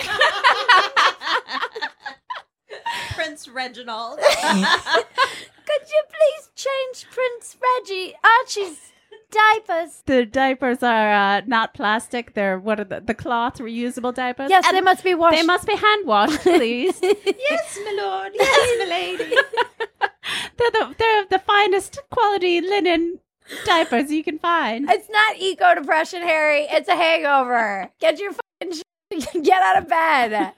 Prince 3.15 3.49
Reginald. 3.49 4.19
Could 4.19 5.87
you 5.89 6.03
please 6.09 6.51
change 6.57 7.07
Prince 7.11 7.57
Reggie 7.63 8.15
Archie's 8.41 8.93
diapers? 9.31 10.03
the 10.07 10.27
diapers 10.27 10.83
are 10.83 11.13
uh, 11.13 11.43
not 11.47 11.75
plastic. 11.75 12.35
They're 12.35 12.59
what 12.59 12.81
are 12.81 12.85
the, 12.85 13.01
the 13.01 13.15
cloth 13.15 13.59
reusable 13.59 14.15
diapers? 14.15 14.51
Yes, 14.51 14.65
And 14.67 14.77
they 14.77 14.81
must 14.81 15.03
be 15.05 15.15
washed. 15.15 15.37
They 15.37 15.43
must 15.43 15.67
be 15.67 15.77
hand 15.77 16.07
washed, 16.07 16.41
please. 16.43 16.99
they're, 17.01 17.15
yes, 17.25 17.79
my 17.85 17.95
lord. 18.03 18.33
Yes, 18.35 18.79
my 18.79 18.85
lady. 18.91 19.25
the, 20.59 20.95
they're 20.99 21.27
the 21.31 21.39
finest 21.39 21.99
quality 22.11 22.61
linen 22.61 23.21
diapers 23.65 24.11
you 24.11 24.23
can 24.23 24.39
find. 24.39 24.89
It's 24.91 25.09
not 25.11 25.37
eco 25.39 25.75
depression, 25.75 26.23
Harry. 26.23 26.67
It's 26.71 26.89
a 26.89 26.95
hangover. 26.97 27.91
Get 28.01 28.19
your 28.21 28.33
fucking 28.33 28.79
sh- 28.79 29.27
get 29.43 29.63
out 29.63 29.79
of 29.83 29.89
bed. 29.89 30.53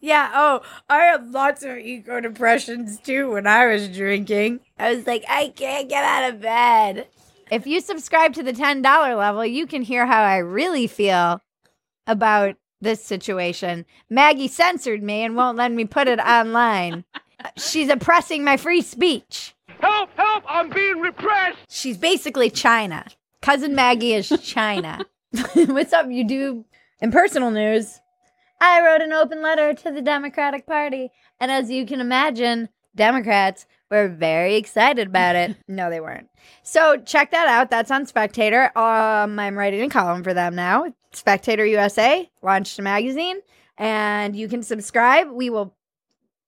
yeah. 0.00 0.30
Oh, 0.34 0.60
I 0.88 0.98
had 0.98 1.30
lots 1.30 1.62
of 1.64 1.78
eco 1.78 2.20
depressions 2.20 2.98
too 3.00 3.32
when 3.32 3.46
I 3.46 3.66
was 3.66 3.88
drinking. 3.88 4.60
I 4.78 4.94
was 4.94 5.06
like, 5.06 5.24
I 5.28 5.48
can't 5.48 5.88
get 5.88 6.04
out 6.04 6.32
of 6.32 6.40
bed. 6.40 7.08
If 7.52 7.66
you 7.66 7.82
subscribe 7.82 8.32
to 8.32 8.42
the 8.42 8.54
ten 8.54 8.80
dollar 8.80 9.14
level, 9.14 9.44
you 9.44 9.66
can 9.66 9.82
hear 9.82 10.06
how 10.06 10.22
I 10.22 10.38
really 10.38 10.86
feel 10.86 11.42
about 12.06 12.56
this 12.80 13.04
situation. 13.04 13.84
Maggie 14.08 14.48
censored 14.48 15.02
me 15.02 15.22
and 15.22 15.36
won't 15.36 15.58
let 15.58 15.70
me 15.70 15.84
put 15.84 16.08
it 16.08 16.18
online. 16.18 17.04
She's 17.58 17.90
oppressing 17.90 18.42
my 18.42 18.56
free 18.56 18.80
speech. 18.80 19.54
Help! 19.80 20.08
Help! 20.16 20.44
I'm 20.48 20.70
being 20.70 21.00
repressed! 21.00 21.58
She's 21.68 21.98
basically 21.98 22.48
China. 22.48 23.04
Cousin 23.42 23.74
Maggie 23.74 24.14
is 24.14 24.32
China. 24.42 25.04
What's 25.54 25.92
up, 25.92 26.06
you 26.08 26.26
do? 26.26 26.64
In 27.02 27.12
personal 27.12 27.50
news, 27.50 28.00
I 28.62 28.80
wrote 28.80 29.02
an 29.02 29.12
open 29.12 29.42
letter 29.42 29.74
to 29.74 29.90
the 29.90 30.00
Democratic 30.00 30.66
Party. 30.66 31.10
And 31.38 31.50
as 31.50 31.70
you 31.70 31.84
can 31.84 32.00
imagine, 32.00 32.70
Democrats 32.96 33.66
were 33.92 34.08
very 34.08 34.56
excited 34.56 35.08
about 35.08 35.36
it. 35.36 35.56
no, 35.68 35.90
they 35.90 36.00
weren't. 36.00 36.28
So 36.62 36.96
check 36.96 37.30
that 37.30 37.46
out. 37.46 37.70
That's 37.70 37.90
on 37.90 38.06
Spectator. 38.06 38.76
Um, 38.76 39.38
I'm 39.38 39.56
writing 39.56 39.82
a 39.82 39.88
column 39.88 40.24
for 40.24 40.34
them 40.34 40.54
now. 40.54 40.92
Spectator 41.12 41.64
USA 41.66 42.28
launched 42.42 42.78
a 42.78 42.82
magazine, 42.82 43.40
and 43.76 44.34
you 44.34 44.48
can 44.48 44.62
subscribe. 44.62 45.30
We 45.30 45.50
will 45.50 45.76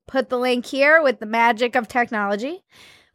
put 0.06 0.30
the 0.30 0.38
link 0.38 0.66
here 0.66 1.02
with 1.02 1.20
the 1.20 1.26
magic 1.26 1.76
of 1.76 1.86
technology. 1.86 2.64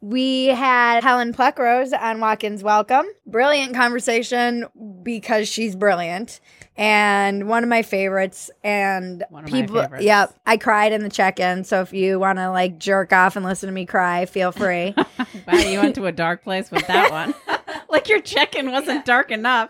We 0.02 0.46
had 0.48 1.04
Helen 1.04 1.34
Pluckrose 1.34 1.92
on 2.00 2.22
Walk-Ins 2.22 2.64
Welcome. 2.64 3.06
Brilliant 3.26 3.76
conversation 3.76 4.66
because 5.04 5.50
she's 5.50 5.76
brilliant 5.76 6.40
and 6.78 7.50
one 7.50 7.64
of 7.64 7.70
my 7.70 7.82
favorites. 7.82 8.50
And 8.64 9.26
One 9.30 9.44
of 9.44 9.52
my 9.52 9.62
people, 9.62 9.82
favorites. 9.82 10.06
yep, 10.06 10.34
I 10.46 10.56
cried 10.56 10.94
in 10.94 11.02
the 11.04 11.10
check 11.10 11.40
in. 11.42 11.66
So 11.66 11.82
if 11.82 11.92
you 11.92 12.18
want 12.18 12.40
to 12.40 12.50
like 12.50 12.78
jerk 12.80 13.12
off 13.12 13.36
and 13.36 13.46
listen 13.46 13.68
to 13.68 13.74
me 13.74 13.86
cry, 13.86 14.26
feel 14.26 14.52
free. 14.52 14.96
Wow, 15.48 15.58
you 15.58 15.80
went 15.80 15.96
to 15.96 16.06
a 16.06 16.12
dark 16.12 16.44
place 16.44 16.70
with 16.72 16.86
that 16.88 17.12
one. 17.12 17.34
like 17.90 18.08
your 18.08 18.22
check-in 18.22 18.72
wasn't 18.72 19.04
dark 19.06 19.32
enough. 19.32 19.70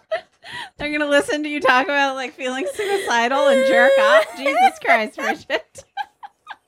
They're 0.78 0.92
gonna 0.92 1.10
listen 1.10 1.42
to 1.44 1.50
you 1.50 1.60
talk 1.60 1.86
about 1.86 2.16
like 2.16 2.34
feeling 2.34 2.68
suicidal 2.74 3.48
and 3.48 3.68
jerk 3.68 3.92
off. 4.00 4.26
Jesus 4.38 4.80
Christ, 4.84 5.16
Bridget. 5.18 5.86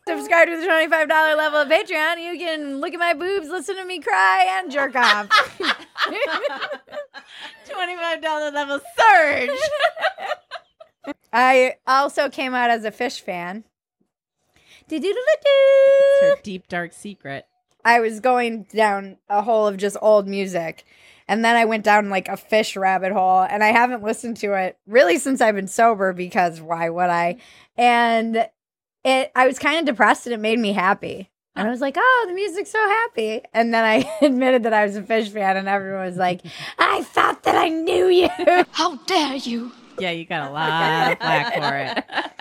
Subscribe 0.07 0.47
to 0.47 0.57
the 0.57 0.65
$25 0.65 1.37
level 1.37 1.59
of 1.61 1.67
Patreon. 1.67 2.23
You 2.23 2.37
can 2.37 2.79
look 2.81 2.93
at 2.93 2.99
my 2.99 3.13
boobs, 3.13 3.49
listen 3.49 3.75
to 3.77 3.85
me 3.85 3.99
cry, 3.99 4.59
and 4.59 4.71
jerk 4.71 4.95
off. 4.95 5.29
Twenty-five 7.69 8.21
dollar 8.21 8.51
level 8.51 8.79
surge. 8.97 9.49
I 11.33 11.75
also 11.87 12.29
came 12.29 12.53
out 12.53 12.69
as 12.69 12.83
a 12.83 12.91
Phish 12.91 13.21
fan. 13.21 13.63
It's 14.89 16.21
her 16.21 16.41
deep 16.43 16.67
dark 16.67 16.91
secret. 16.93 17.45
I 17.85 17.99
was 17.99 18.19
going 18.19 18.63
down 18.63 19.17
a 19.29 19.41
hole 19.41 19.67
of 19.67 19.77
just 19.77 19.97
old 20.01 20.27
music. 20.27 20.83
And 21.27 21.45
then 21.45 21.55
I 21.55 21.63
went 21.65 21.85
down 21.85 22.09
like 22.09 22.27
a 22.27 22.33
Phish 22.33 22.79
rabbit 22.79 23.13
hole. 23.13 23.41
And 23.41 23.63
I 23.63 23.67
haven't 23.67 24.03
listened 24.03 24.37
to 24.37 24.53
it 24.53 24.77
really 24.85 25.17
since 25.17 25.39
I've 25.39 25.55
been 25.55 25.67
sober 25.67 26.11
because 26.11 26.59
why 26.59 26.89
would 26.89 27.09
I? 27.09 27.37
And 27.77 28.49
it 29.03 29.31
I 29.35 29.47
was 29.47 29.59
kind 29.59 29.79
of 29.79 29.85
depressed 29.85 30.25
and 30.25 30.33
it 30.33 30.39
made 30.39 30.59
me 30.59 30.73
happy. 30.73 31.29
And 31.55 31.67
I 31.67 31.71
was 31.71 31.81
like, 31.81 31.95
oh, 31.97 32.25
the 32.29 32.33
music's 32.33 32.71
so 32.71 32.79
happy. 32.79 33.41
And 33.53 33.73
then 33.73 33.83
I 33.83 34.09
admitted 34.25 34.63
that 34.63 34.73
I 34.73 34.85
was 34.85 34.95
a 34.95 35.01
Phish 35.01 35.29
fan, 35.29 35.57
and 35.57 35.67
everyone 35.67 36.05
was 36.05 36.15
like, 36.17 36.41
I 36.79 37.03
thought 37.03 37.43
that 37.43 37.55
I 37.55 37.67
knew 37.67 38.07
you. 38.07 38.29
How 38.71 38.95
dare 39.05 39.35
you? 39.35 39.71
Yeah, 39.99 40.11
you 40.11 40.25
got 40.25 40.49
a 40.49 40.53
lot 40.53 41.11
of 41.11 41.17
flack 41.19 41.53
for 41.53 41.99
it. 41.99 42.37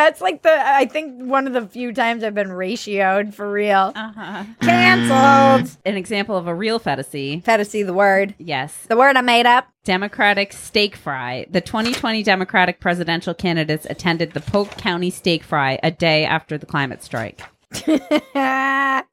That's 0.00 0.22
like 0.22 0.40
the, 0.40 0.50
I 0.50 0.86
think 0.86 1.28
one 1.28 1.46
of 1.46 1.52
the 1.52 1.66
few 1.66 1.92
times 1.92 2.24
I've 2.24 2.34
been 2.34 2.48
ratioed 2.48 3.34
for 3.34 3.52
real. 3.52 3.92
Uh-huh. 3.94 4.44
Canceled. 4.62 5.76
An 5.84 5.98
example 5.98 6.38
of 6.38 6.46
a 6.46 6.54
real 6.54 6.80
Phetasy. 6.80 7.44
Phetasy, 7.44 7.84
the 7.84 7.92
word. 7.92 8.34
Yes. 8.38 8.86
The 8.88 8.96
word 8.96 9.18
I 9.18 9.20
made 9.20 9.44
up. 9.44 9.68
Democratic 9.84 10.54
steak 10.54 10.96
fry. 10.96 11.44
The 11.50 11.60
2020 11.60 12.22
Democratic 12.22 12.80
presidential 12.80 13.34
candidates 13.34 13.86
attended 13.90 14.32
the 14.32 14.40
Polk 14.40 14.70
County 14.78 15.10
steak 15.10 15.44
fry 15.44 15.78
a 15.82 15.90
day 15.90 16.24
after 16.24 16.56
the 16.56 16.64
climate 16.64 17.02
strike. 17.02 17.42
the 17.70 19.04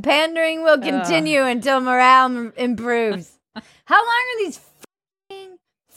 pandering 0.00 0.62
will 0.62 0.78
continue 0.78 1.42
until 1.42 1.80
morale 1.80 2.26
m- 2.26 2.52
improves. 2.56 3.32
How 3.86 3.96
long 3.96 4.06
are 4.06 4.38
these 4.44 4.60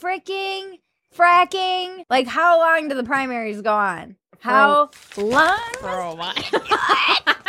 freaking 0.02 0.80
fracking. 1.16 2.04
Like, 2.10 2.26
how 2.26 2.58
long 2.58 2.88
do 2.88 2.94
the 2.94 3.04
primaries 3.04 3.60
go 3.62 3.74
on? 3.74 4.16
How 4.40 4.90
oh. 5.16 5.22
long? 5.22 5.58
For 5.80 5.88
a 5.88 6.14
while. 6.14 6.34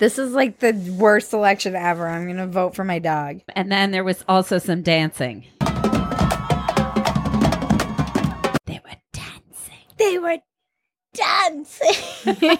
This 0.00 0.18
is 0.18 0.32
like 0.32 0.60
the 0.60 0.72
worst 0.98 1.34
election 1.34 1.76
ever. 1.76 2.08
I'm 2.08 2.26
gonna 2.26 2.46
vote 2.46 2.74
for 2.74 2.84
my 2.84 2.98
dog. 2.98 3.40
and 3.54 3.70
then 3.70 3.90
there 3.90 4.02
was 4.02 4.24
also 4.26 4.56
some 4.56 4.80
dancing. 4.80 5.44
They 8.64 8.80
were 8.82 8.96
dancing. 9.12 9.84
They 9.98 10.18
were 10.18 10.38
dancing. 11.12 12.56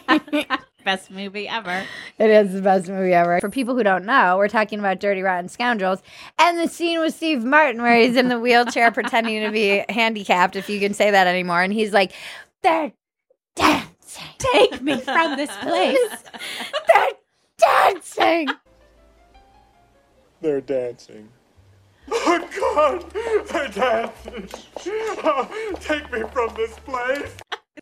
Best 0.85 1.11
movie 1.11 1.47
ever. 1.47 1.85
It 2.19 2.31
is 2.31 2.53
the 2.55 2.63
best 2.63 2.89
movie 2.89 3.13
ever. 3.13 3.41
For 3.41 3.51
people 3.51 3.77
who 3.77 3.83
don't 3.83 4.05
know, 4.05 4.37
we're 4.39 4.49
talking 4.49 4.79
about 4.79 4.99
Dirty 5.01 5.23
Rotten 5.23 5.49
Scoundrels 5.49 6.03
and 6.39 6.59
the 6.59 6.69
scene 6.69 7.01
with 7.01 7.15
Steve 7.15 7.45
Martin 7.45 7.83
where 7.83 7.97
he's 7.97 8.17
in 8.17 8.29
the 8.29 8.41
wheelchair 8.41 8.91
pretending 8.93 9.43
to 9.43 9.51
be 9.51 9.85
handicapped, 9.89 10.57
if 10.57 10.71
you 10.71 10.81
can 10.81 10.95
say 10.95 11.11
that 11.11 11.27
anymore. 11.27 11.63
And 11.63 11.73
he's 11.73 11.93
like, 11.93 12.13
they're 12.63 12.93
dancing. 13.55 14.25
Take 14.39 14.81
me 14.81 15.01
from 15.01 15.37
this 15.37 15.55
place. 15.61 15.99
They're 16.95 17.11
dancing. 17.59 18.49
They're 20.41 20.61
dancing. 20.61 21.29
Oh 22.13 22.49
God! 22.59 23.11
They're 23.49 23.69
dancing! 23.69 24.49
Oh, 25.23 25.77
take 25.81 26.11
me 26.13 26.23
from 26.33 26.53
this 26.57 26.77
place! 26.81 27.37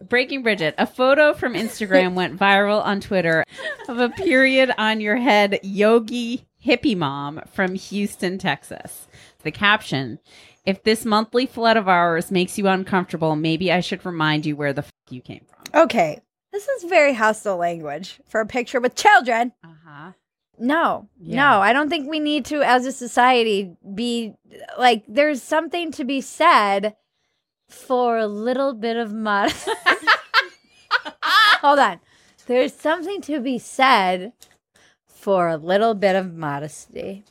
Breaking 0.06 0.42
Bridget, 0.42 0.74
a 0.78 0.86
photo 0.86 1.32
from 1.32 1.54
Instagram 1.54 2.14
went 2.14 2.38
viral 2.38 2.84
on 2.84 3.00
Twitter 3.00 3.44
of 3.88 3.98
a 3.98 4.10
period 4.10 4.70
on 4.78 5.00
your 5.00 5.16
head 5.16 5.58
yogi 5.62 6.46
hippie 6.64 6.96
mom 6.96 7.40
from 7.52 7.74
Houston, 7.74 8.38
Texas. 8.38 9.08
The 9.42 9.50
caption 9.50 10.18
If 10.66 10.82
this 10.82 11.04
monthly 11.04 11.46
flood 11.46 11.76
of 11.76 11.88
ours 11.88 12.30
makes 12.30 12.58
you 12.58 12.68
uncomfortable, 12.68 13.34
maybe 13.36 13.72
I 13.72 13.80
should 13.80 14.04
remind 14.04 14.44
you 14.44 14.54
where 14.54 14.72
the 14.72 14.82
f 14.82 14.90
you 15.10 15.20
came 15.22 15.44
from. 15.48 15.82
Okay. 15.82 16.20
This 16.52 16.68
is 16.68 16.84
very 16.84 17.14
hostile 17.14 17.56
language 17.56 18.20
for 18.28 18.40
a 18.40 18.46
picture 18.46 18.80
with 18.80 18.94
children. 18.94 19.52
Uh 19.64 19.68
huh. 19.86 20.12
No, 20.58 21.08
Yeah. 21.20 21.36
no, 21.36 21.60
I 21.60 21.72
don't 21.72 21.88
think 21.88 22.08
we 22.08 22.18
need 22.20 22.44
to, 22.46 22.62
as 22.62 22.84
a 22.84 22.92
society, 22.92 23.76
be 23.94 24.34
like, 24.76 25.04
there's 25.06 25.42
something 25.42 25.92
to 25.92 26.04
be 26.04 26.20
said 26.20 26.96
for 27.68 28.18
a 28.18 28.26
little 28.26 28.74
bit 28.74 28.96
of 28.96 29.12
modesty. 29.12 29.72
Hold 31.60 31.78
on. 31.78 32.00
There's 32.46 32.74
something 32.74 33.20
to 33.22 33.40
be 33.40 33.58
said 33.58 34.32
for 35.06 35.48
a 35.48 35.56
little 35.56 35.94
bit 35.94 36.16
of 36.16 36.34
modesty. 36.34 37.24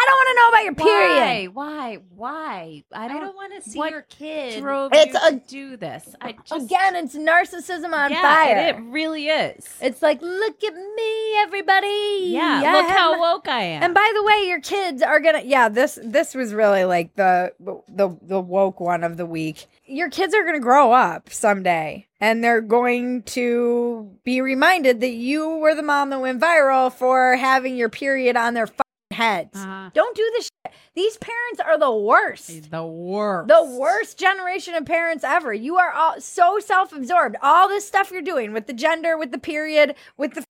I 0.00 0.04
don't 0.06 0.16
want 0.16 0.28
to 0.28 0.34
know 0.36 0.48
about 0.48 0.64
your 0.64 0.74
period. 0.74 1.54
Why? 1.54 1.98
Why? 2.14 2.84
I 2.92 3.04
I 3.04 3.08
don't, 3.08 3.20
don't 3.20 3.34
want 3.36 3.52
to 3.62 3.68
see 3.68 3.78
what 3.78 3.90
your 3.90 4.02
kid. 4.02 4.60
drove 4.62 4.92
It's 4.94 5.12
you 5.14 5.20
a- 5.26 5.30
to 5.32 5.36
do 5.48 5.76
this. 5.76 6.14
I 6.20 6.32
just 6.44 6.66
Again, 6.66 6.94
it's 6.96 7.16
narcissism 7.16 7.92
on 7.92 8.10
yeah, 8.12 8.22
fire. 8.22 8.56
It, 8.58 8.76
it 8.76 8.80
really 8.82 9.28
is. 9.28 9.66
It's 9.80 10.00
like, 10.02 10.22
look 10.22 10.62
at 10.62 10.74
me, 10.74 11.36
everybody. 11.38 12.26
yeah, 12.28 12.62
I 12.64 12.72
look 12.72 12.86
have 12.86 12.96
how 12.96 13.20
woke 13.20 13.48
I 13.48 13.60
am. 13.62 13.82
And 13.82 13.94
by 13.94 14.10
the 14.14 14.22
way, 14.22 14.44
your 14.46 14.60
kids 14.60 15.02
are 15.02 15.18
gonna 15.20 15.42
yeah, 15.44 15.68
this 15.68 15.98
this 16.02 16.34
was 16.34 16.54
really 16.54 16.84
like 16.84 17.14
the 17.16 17.52
the 17.58 18.16
the 18.22 18.40
woke 18.40 18.80
one 18.80 19.02
of 19.04 19.16
the 19.16 19.26
week. 19.26 19.66
Your 19.86 20.10
kids 20.10 20.34
are 20.34 20.44
gonna 20.44 20.60
grow 20.60 20.92
up 20.92 21.30
someday 21.32 22.06
and 22.20 22.42
they're 22.44 22.60
going 22.60 23.22
to 23.22 24.10
be 24.24 24.40
reminded 24.40 25.00
that 25.00 25.12
you 25.12 25.48
were 25.56 25.74
the 25.74 25.82
mom 25.82 26.10
that 26.10 26.20
went 26.20 26.40
viral 26.40 26.92
for 26.92 27.36
having 27.36 27.76
your 27.76 27.88
period 27.88 28.36
on 28.36 28.54
their 28.54 28.66
fucking 28.66 28.82
heads. 29.10 29.56
Uh-huh. 29.56 29.90
Don't 29.94 30.16
do 30.16 30.30
this 30.34 30.44
shit. 30.44 30.74
These 30.94 31.16
parents 31.18 31.60
are 31.64 31.78
the 31.78 31.92
worst. 31.92 32.70
the 32.70 32.84
worst. 32.86 33.48
The 33.48 33.76
worst 33.78 34.18
generation 34.18 34.74
of 34.74 34.84
parents 34.84 35.24
ever. 35.24 35.52
You 35.52 35.76
are 35.76 35.92
all 35.92 36.20
so 36.20 36.58
self-absorbed. 36.58 37.36
All 37.42 37.68
this 37.68 37.86
stuff 37.86 38.10
you're 38.10 38.22
doing 38.22 38.52
with 38.52 38.66
the 38.66 38.72
gender, 38.72 39.16
with 39.16 39.32
the 39.32 39.38
period, 39.38 39.94
with 40.16 40.34
the 40.34 40.44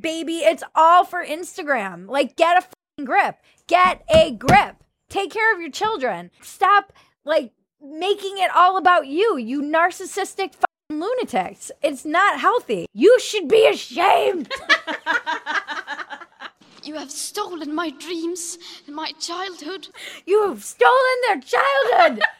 baby, 0.00 0.38
it's 0.38 0.62
all 0.74 1.04
for 1.04 1.24
Instagram. 1.24 2.08
Like 2.08 2.36
get 2.36 2.62
a 2.98 3.04
grip. 3.04 3.36
Get 3.66 4.02
a 4.12 4.32
grip. 4.32 4.76
Take 5.08 5.32
care 5.32 5.54
of 5.54 5.60
your 5.60 5.70
children. 5.70 6.30
Stop 6.40 6.92
like 7.24 7.52
making 7.82 8.38
it 8.38 8.50
all 8.54 8.76
about 8.76 9.06
you. 9.06 9.36
You 9.36 9.62
narcissistic 9.62 10.54
lunatics. 10.90 11.70
It's 11.82 12.04
not 12.04 12.40
healthy. 12.40 12.86
You 12.92 13.18
should 13.20 13.48
be 13.48 13.66
ashamed. 13.66 14.52
You 16.82 16.94
have 16.94 17.10
stolen 17.12 17.74
my 17.74 17.90
dreams 17.90 18.58
and 18.86 18.96
my 18.96 19.12
childhood. 19.20 19.88
You 20.26 20.48
have 20.48 20.64
stolen 20.64 21.16
their 21.28 21.40
childhood. 21.40 22.22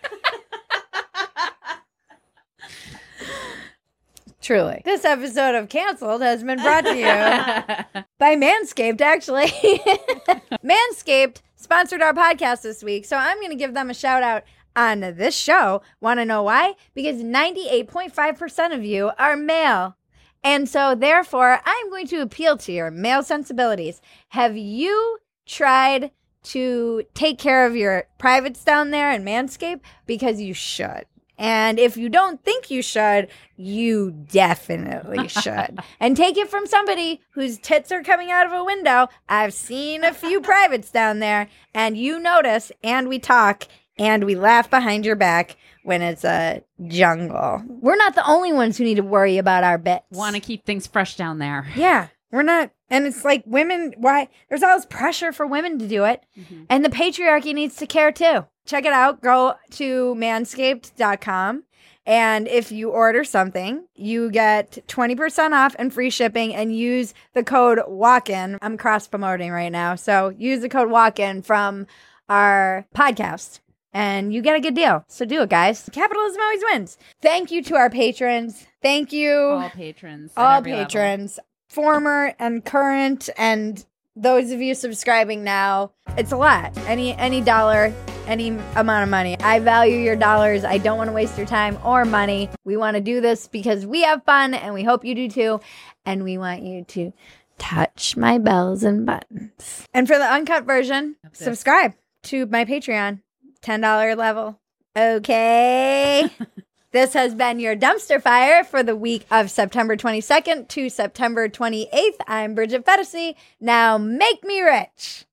Truly. 4.41 4.83
This 4.85 5.05
episode 5.05 5.55
of 5.55 5.69
Cancelled 5.69 6.23
has 6.23 6.43
been 6.43 6.61
brought 6.61 6.85
to 6.85 6.97
you 6.97 7.05
by 8.19 8.35
Manscaped, 8.35 9.01
actually. 9.01 9.47
Manscaped 10.65 11.43
sponsored 11.55 12.03
our 12.03 12.13
podcast 12.13 12.63
this 12.63 12.83
week, 12.83 13.05
so 13.05 13.17
I'm 13.17 13.39
going 13.39 13.51
to 13.51 13.57
give 13.57 13.75
them 13.75 13.91
a 13.91 13.95
shout 13.95 14.25
out 14.25 14.43
on 14.75 15.01
this 15.01 15.37
show. 15.37 15.83
Want 16.01 16.19
to 16.19 16.25
know 16.25 16.43
why? 16.43 16.75
Because 16.95 17.23
98.5% 17.23 18.75
of 18.75 18.85
you 18.85 19.13
are 19.17 19.37
male. 19.37 19.97
And 20.45 20.69
so, 20.69 20.95
therefore, 20.95 21.61
I'm 21.65 21.91
going 21.91 22.07
to 22.09 22.21
appeal 22.21 22.57
to 22.59 22.73
your 22.73 22.91
male 22.91 23.23
sensibilities. 23.23 24.01
Have 24.31 24.57
you 24.57 25.19
tried 25.47 26.11
to 26.45 27.05
take 27.15 27.39
care 27.39 27.67
of 27.67 27.77
your 27.77 28.05
privates 28.19 28.65
down 28.65 28.91
there 28.91 29.13
in 29.13 29.25
Manscaped? 29.25 29.81
Because 30.07 30.41
you 30.41 30.55
should. 30.55 31.05
And 31.39 31.79
if 31.81 31.97
you 31.97 32.09
don't 32.09 32.43
think 32.45 32.71
you 32.71 32.83
should, 32.83 33.29
you 33.57 34.11
definitely 34.11 35.29
should. 35.43 35.81
and 35.99 36.17
take 36.17 36.37
it 36.37 36.49
from 36.49 36.67
somebody 36.67 37.21
whose 37.31 37.59
tits 37.59 37.91
are 37.91 38.03
coming 38.03 38.31
out 38.31 38.47
of 38.47 38.53
a 38.53 38.65
window. 38.65 39.09
I've 39.29 39.55
seen 39.55 40.05
a 40.05 40.13
few 40.15 40.41
privates 40.41 40.91
down 40.91 41.19
there, 41.21 41.49
and 41.75 41.97
you 41.97 42.21
notice, 42.21 42.71
and 42.85 43.09
we 43.09 43.19
talk, 43.19 43.65
and 43.99 44.25
we 44.25 44.35
laugh 44.35 44.71
behind 44.71 45.05
your 45.05 45.17
back 45.17 45.57
when 45.85 46.03
it's 46.03 46.25
a 46.25 46.63
jungle. 46.87 47.63
We're 47.67 47.97
not 47.97 48.15
the 48.15 48.29
only 48.29 48.53
ones 48.53 48.79
who 48.79 48.85
need 48.85 48.97
to 48.97 49.03
worry 49.03 49.39
about 49.39 49.65
our 49.65 49.79
bits. 49.79 50.05
Want 50.11 50.35
to 50.37 50.41
keep 50.41 50.65
things 50.65 50.87
fresh 50.87 51.17
down 51.17 51.39
there. 51.39 51.67
Yeah, 51.75 52.09
we're 52.31 52.43
not. 52.43 52.71
And 52.89 53.07
it's 53.07 53.25
like 53.25 53.43
women, 53.47 53.95
why? 53.97 54.29
There's 54.49 54.63
all 54.63 54.77
this 54.77 54.87
pressure 54.87 55.33
for 55.33 55.47
women 55.47 55.79
to 55.79 55.89
do 55.89 56.05
it. 56.05 56.25
Mm-hmm. 56.39 56.65
And 56.69 56.85
the 56.85 56.91
patriarchy 56.91 57.55
needs 57.55 57.77
to 57.77 57.87
care 57.87 58.13
too. 58.13 58.47
Check 58.65 58.85
it 58.85 58.93
out. 58.93 59.23
Go 59.23 59.55
to 59.73 60.15
manscaped.com. 60.15 61.65
And 62.05 62.49
if 62.49 62.73
you 62.73 62.91
order 62.91 63.23
something, 63.23 63.87
you 63.95 64.31
get 64.31 64.79
20% 64.89 65.53
off 65.53 65.77
and 65.79 65.95
free 65.95 66.11
shipping 66.11 66.53
and 66.53 66.77
use 66.77 67.15
the 67.33 67.45
code 67.45 67.81
WALK-IN. 67.87 68.59
I'm 68.61 68.77
cross 68.77 69.07
promoting 69.07 69.53
right 69.53 69.71
now. 69.71 69.95
So 69.95 70.31
use 70.31 70.63
the 70.63 70.69
code 70.69 70.91
WALK-IN 70.91 71.43
from 71.43 71.87
our 72.29 72.87
podcast 72.95 73.61
and 73.93 74.33
you 74.33 74.43
get 74.43 74.57
a 74.57 74.61
good 74.61 74.75
deal. 74.75 75.05
So 75.09 75.25
do 75.25 75.43
it, 75.43 75.49
guys. 75.51 75.89
Capitalism 75.93 76.41
always 76.41 76.63
wins. 76.65 76.99
Thank 77.21 77.51
you 77.51 77.63
to 77.65 77.77
our 77.77 77.91
patrons. 77.91 78.67
Thank 78.81 79.13
you 79.13 79.33
All 79.33 79.71
patrons. 79.71 80.33
all 80.37 80.59
every 80.59 80.73
level. 80.73 80.87
patrons, 80.87 81.39
former 81.69 82.35
and 82.39 82.65
current, 82.65 83.29
and 83.37 83.85
those 84.15 84.51
of 84.51 84.61
you 84.61 84.75
subscribing 84.75 85.43
now. 85.45 85.93
It's 86.19 86.33
a 86.33 86.37
lot. 86.37 86.77
Any 86.87 87.15
any 87.17 87.41
dollar, 87.41 87.93
any 88.27 88.49
amount 88.77 89.05
of 89.05 89.09
money. 89.09 89.39
I 89.41 89.59
value 89.61 89.97
your 89.99 90.17
dollars. 90.17 90.65
I 90.65 90.77
don't 90.79 90.99
want 90.99 91.09
to 91.09 91.15
waste 91.15 91.39
your 91.39 91.47
time 91.47 91.79
or 91.85 92.05
money. 92.05 92.51
We 92.65 92.77
want 92.77 92.97
to 92.97 93.01
do 93.01 93.21
this 93.23 93.49
because 93.49 93.87
we 93.87 94.03
have 94.03 94.23
fun, 94.25 94.53
and 94.55 94.75
we 94.75 94.83
hope 94.83 95.05
you 95.05 95.15
do 95.15 95.29
too. 95.31 95.61
And 96.05 96.25
we 96.25 96.37
want 96.37 96.63
you 96.63 96.85
to 96.85 97.13
touch 97.59 98.17
my 98.17 98.37
bells 98.39 98.83
and 98.83 99.07
buttons. 99.07 99.87
And 99.95 100.07
for 100.09 100.19
the 100.19 100.25
uncut 100.27 100.65
version, 100.65 101.17
subscribe 101.33 101.95
to 102.25 102.45
my 102.47 102.65
Patreon, 102.65 103.21
$10 103.63 104.17
level. 104.17 104.59
Okay. 104.97 106.29
this 106.93 107.15
has 107.15 107.35
been 107.35 107.61
your 107.61 107.77
dumpster 107.77 108.21
fire 108.21 108.65
for 108.65 108.83
the 108.83 108.97
week 108.97 109.27
of 109.31 109.51
September 109.51 109.97
22nd 109.97 110.69
to 110.69 110.91
September 110.91 111.49
28th. 111.49 112.17
I'm 112.27 112.55
Bridget 112.55 112.85
Phetasy. 112.85 113.35
Now 113.61 113.97
make 113.99 114.45
me 114.45 114.61
rich. 114.61 115.27